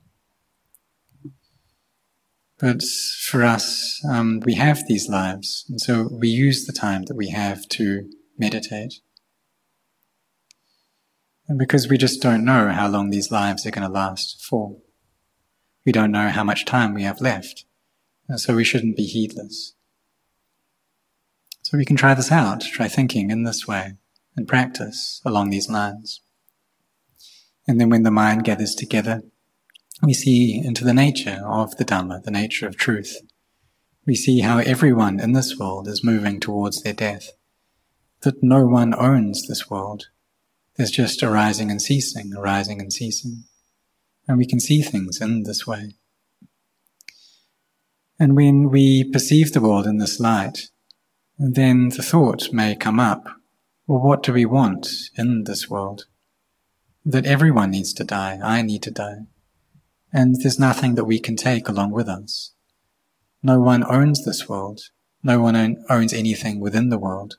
But 2.59 2.83
for 3.21 3.43
us, 3.43 4.01
um, 4.09 4.41
we 4.45 4.55
have 4.55 4.87
these 4.87 5.09
lives, 5.09 5.65
and 5.69 5.81
so 5.81 6.09
we 6.11 6.29
use 6.29 6.65
the 6.65 6.73
time 6.73 7.05
that 7.05 7.17
we 7.17 7.31
have 7.31 7.69
to 7.71 8.09
meditate. 8.39 8.95
And 11.49 11.59
because 11.59 11.89
we 11.89 11.99
just 11.99 12.23
don't 12.23 12.45
know 12.45 12.71
how 12.71 12.89
long 12.89 13.11
these 13.11 13.31
lives 13.31 13.67
are 13.67 13.71
going 13.71 13.87
to 13.87 13.93
last 13.93 14.43
for, 14.43 14.79
we 15.85 15.93
don't 15.93 16.13
know 16.13 16.29
how 16.29 16.45
much 16.45 16.65
time 16.65 16.95
we 16.95 17.03
have 17.03 17.21
left. 17.21 17.65
And 18.29 18.41
so 18.41 18.55
we 18.55 18.65
shouldn't 18.65 18.97
be 18.97 19.05
heedless. 19.05 19.75
So 21.63 21.77
we 21.77 21.85
can 21.85 21.97
try 21.97 22.15
this 22.15 22.33
out, 22.33 22.63
try 22.63 22.89
thinking 22.89 23.31
in 23.31 23.43
this 23.43 23.67
way, 23.67 23.95
and 24.37 24.49
practice 24.49 25.21
along 25.25 25.51
these 25.51 25.69
lines. 25.69 26.21
And 27.67 27.81
then 27.81 27.91
when 27.91 28.03
the 28.03 28.11
mind 28.11 28.45
gathers 28.45 28.75
together, 28.75 29.23
we 30.03 30.13
see 30.13 30.61
into 30.63 30.85
the 30.85 30.95
nature 30.95 31.43
of 31.45 31.77
the 31.77 31.85
Dhamma, 31.85 32.23
the 32.23 32.31
nature 32.31 32.67
of 32.67 32.77
truth. 32.77 33.21
We 34.07 34.15
see 34.15 34.41
how 34.41 34.59
everyone 34.59 35.21
in 35.21 35.33
this 35.33 35.59
world 35.59 35.89
is 35.89 36.05
moving 36.05 36.41
towards 36.41 36.83
their 36.83 36.93
death, 36.93 37.31
that 38.23 38.43
no 38.43 38.67
one 38.67 38.95
owns 38.95 39.47
this 39.47 39.71
world. 39.71 40.09
There's 40.77 40.91
just 40.91 41.23
arising 41.23 41.71
and 41.71 41.81
ceasing, 41.81 42.33
arising 42.37 42.81
and 42.81 42.93
ceasing. 42.93 43.45
And 44.27 44.37
we 44.37 44.47
can 44.47 44.61
see 44.61 44.83
things 44.83 45.21
in 45.21 45.45
this 45.45 45.67
way. 45.67 45.95
And 48.19 48.37
when 48.37 48.71
we 48.71 49.05
perceive 49.05 49.53
the 49.53 49.61
world 49.61 49.87
in 49.87 49.99
this 49.99 50.21
light, 50.21 50.69
then 51.39 51.89
the 51.91 52.03
thought 52.03 52.53
may 52.53 52.77
come 52.77 53.01
up, 53.01 53.25
well, 53.87 54.01
what 54.01 54.23
do 54.23 54.33
we 54.33 54.45
want 54.45 54.89
in 55.17 55.45
this 55.45 55.69
world? 55.69 56.07
That 57.05 57.27
everyone 57.27 57.71
needs 57.71 57.93
to 57.95 58.05
die, 58.05 58.39
I 58.43 58.63
need 58.63 58.83
to 58.85 58.91
die. 58.91 59.27
And 60.15 60.37
there's 60.41 60.59
nothing 60.59 60.95
that 60.95 61.05
we 61.05 61.19
can 61.19 61.37
take 61.37 61.69
along 61.69 61.91
with 61.91 62.09
us. 62.09 62.53
No 63.43 63.61
one 63.61 63.85
owns 63.85 64.25
this 64.25 64.49
world. 64.49 64.81
No 65.23 65.41
one 65.41 65.85
owns 65.91 66.15
anything 66.15 66.59
within 66.59 66.89
the 66.89 66.99
world. 66.99 67.37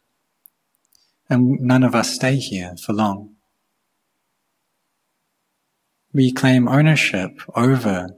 And 1.27 1.59
none 1.59 1.83
of 1.83 1.95
us 1.95 2.13
stay 2.13 2.35
here 2.35 2.75
for 2.85 2.93
long. 2.93 3.35
We 6.13 6.31
claim 6.31 6.67
ownership 6.67 7.41
over 7.55 8.09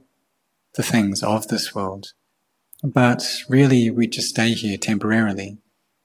the 0.74 0.82
things 0.82 1.22
of 1.22 1.48
this 1.48 1.74
world 1.74 2.12
but 2.82 3.42
really, 3.48 3.90
we 3.90 4.06
just 4.06 4.28
stay 4.28 4.52
here 4.52 4.78
temporarily. 4.78 5.58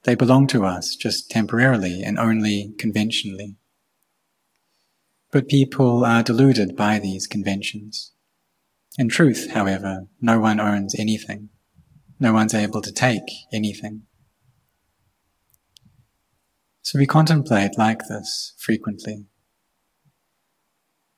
They 0.04 0.16
belong 0.16 0.48
to 0.48 0.66
us 0.66 0.96
just 0.96 1.30
temporarily 1.30 2.02
and 2.02 2.18
only 2.18 2.74
conventionally. 2.80 3.56
But 5.32 5.48
people 5.48 6.04
are 6.04 6.24
deluded 6.24 6.76
by 6.76 7.00
these 7.00 7.28
conventions. 7.28 8.13
In 8.98 9.10
truth, 9.10 9.52
however, 9.52 10.08
no 10.22 10.40
one 10.40 10.60
owns 10.60 10.96
anything. 10.98 11.50
No 12.20 12.32
one's 12.34 12.54
able 12.54 12.82
to 12.82 12.92
take 12.92 13.24
anything. 13.52 14.04
So 16.84 17.00
we 17.00 17.08
contemplate 17.08 17.78
like 17.78 18.08
this 18.08 18.54
frequently. 18.58 19.26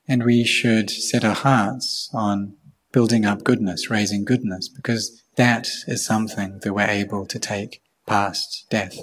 And 0.08 0.24
we 0.24 0.44
should 0.44 0.88
set 0.88 1.24
our 1.24 1.34
hearts 1.34 2.08
on 2.14 2.56
building 2.92 3.26
up 3.26 3.44
goodness, 3.44 3.90
raising 3.90 4.24
goodness, 4.24 4.68
because 4.68 5.22
that 5.36 5.68
is 5.86 6.04
something 6.04 6.60
that 6.62 6.72
we're 6.72 6.88
able 6.88 7.26
to 7.26 7.38
take 7.38 7.82
past 8.06 8.66
death. 8.70 8.96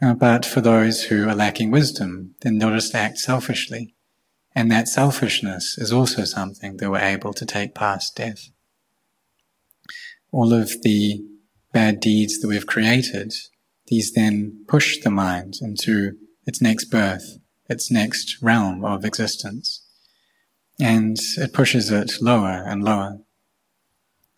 Uh, 0.00 0.14
but 0.14 0.46
for 0.46 0.60
those 0.60 1.04
who 1.04 1.28
are 1.28 1.34
lacking 1.34 1.70
wisdom, 1.70 2.34
then 2.40 2.58
they'll 2.58 2.70
just 2.70 2.94
act 2.94 3.18
selfishly. 3.18 3.94
And 4.54 4.70
that 4.70 4.88
selfishness 4.88 5.78
is 5.78 5.92
also 5.92 6.24
something 6.24 6.76
that 6.76 6.90
we're 6.90 6.98
able 6.98 7.32
to 7.32 7.46
take 7.46 7.74
past 7.74 8.14
death. 8.16 8.50
All 10.30 10.52
of 10.52 10.82
the 10.82 11.24
bad 11.72 12.00
deeds 12.00 12.38
that 12.40 12.48
we've 12.48 12.66
created, 12.66 13.32
these 13.86 14.12
then 14.12 14.64
push 14.68 14.98
the 14.98 15.10
mind 15.10 15.54
into 15.62 16.12
its 16.46 16.60
next 16.60 16.86
birth, 16.86 17.38
its 17.68 17.90
next 17.90 18.36
realm 18.42 18.84
of 18.84 19.04
existence. 19.04 19.82
and 20.80 21.16
it 21.38 21.52
pushes 21.52 21.90
it 21.90 22.12
lower 22.20 22.64
and 22.66 22.82
lower. 22.82 23.18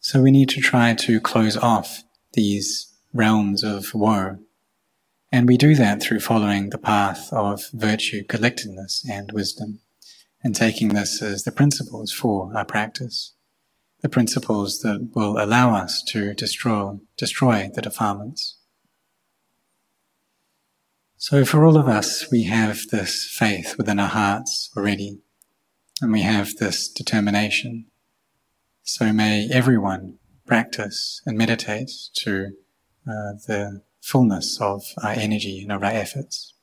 So 0.00 0.20
we 0.20 0.31
need 0.31 0.48
to 0.50 0.61
try 0.61 0.94
to 0.94 1.20
close 1.20 1.57
off 1.57 2.05
these 2.35 2.92
realms 3.12 3.64
of 3.64 3.94
woe. 3.94 4.38
And 5.33 5.48
we 5.48 5.57
do 5.57 5.74
that 5.77 6.03
through 6.03 6.20
following 6.20 6.70
the 6.70 6.79
path 6.79 7.33
of 7.33 7.62
virtue, 7.72 8.24
collectedness, 8.24 9.05
and 9.11 9.33
wisdom, 9.33 9.81
and 10.44 10.54
taking 10.54 10.90
this 10.90 11.22
as 11.22 11.42
the 11.42 11.50
principles 11.50 12.12
for 12.12 12.52
our 12.54 12.66
practice, 12.66 13.33
the 14.02 14.09
principles 14.11 14.80
that 14.80 15.11
will 15.14 15.42
allow 15.42 15.74
us 15.74 16.02
to 16.09 16.35
destroy, 16.35 16.98
destroy 17.16 17.70
the 17.74 17.80
defilements. 17.80 18.59
So 21.16 21.46
for 21.46 21.64
all 21.64 21.78
of 21.78 21.88
us, 21.88 22.30
we 22.30 22.42
have 22.44 22.88
this 22.90 23.24
faith 23.24 23.76
within 23.78 23.98
our 23.98 24.09
hearts 24.09 24.70
already, 24.76 25.20
and 26.02 26.12
we 26.12 26.20
have 26.20 26.57
this 26.57 26.87
determination. 26.88 27.87
So 28.83 29.11
may 29.14 29.48
everyone 29.50 30.18
practice 30.46 31.22
and 31.24 31.38
meditate 31.38 31.90
to 32.18 32.52
uh, 33.09 33.33
the 33.46 33.83
fullness 34.02 34.61
of 34.61 34.83
our 35.02 35.12
energy 35.12 35.62
and 35.62 35.72
of 35.72 35.83
our 35.83 35.90
efforts. 35.90 36.54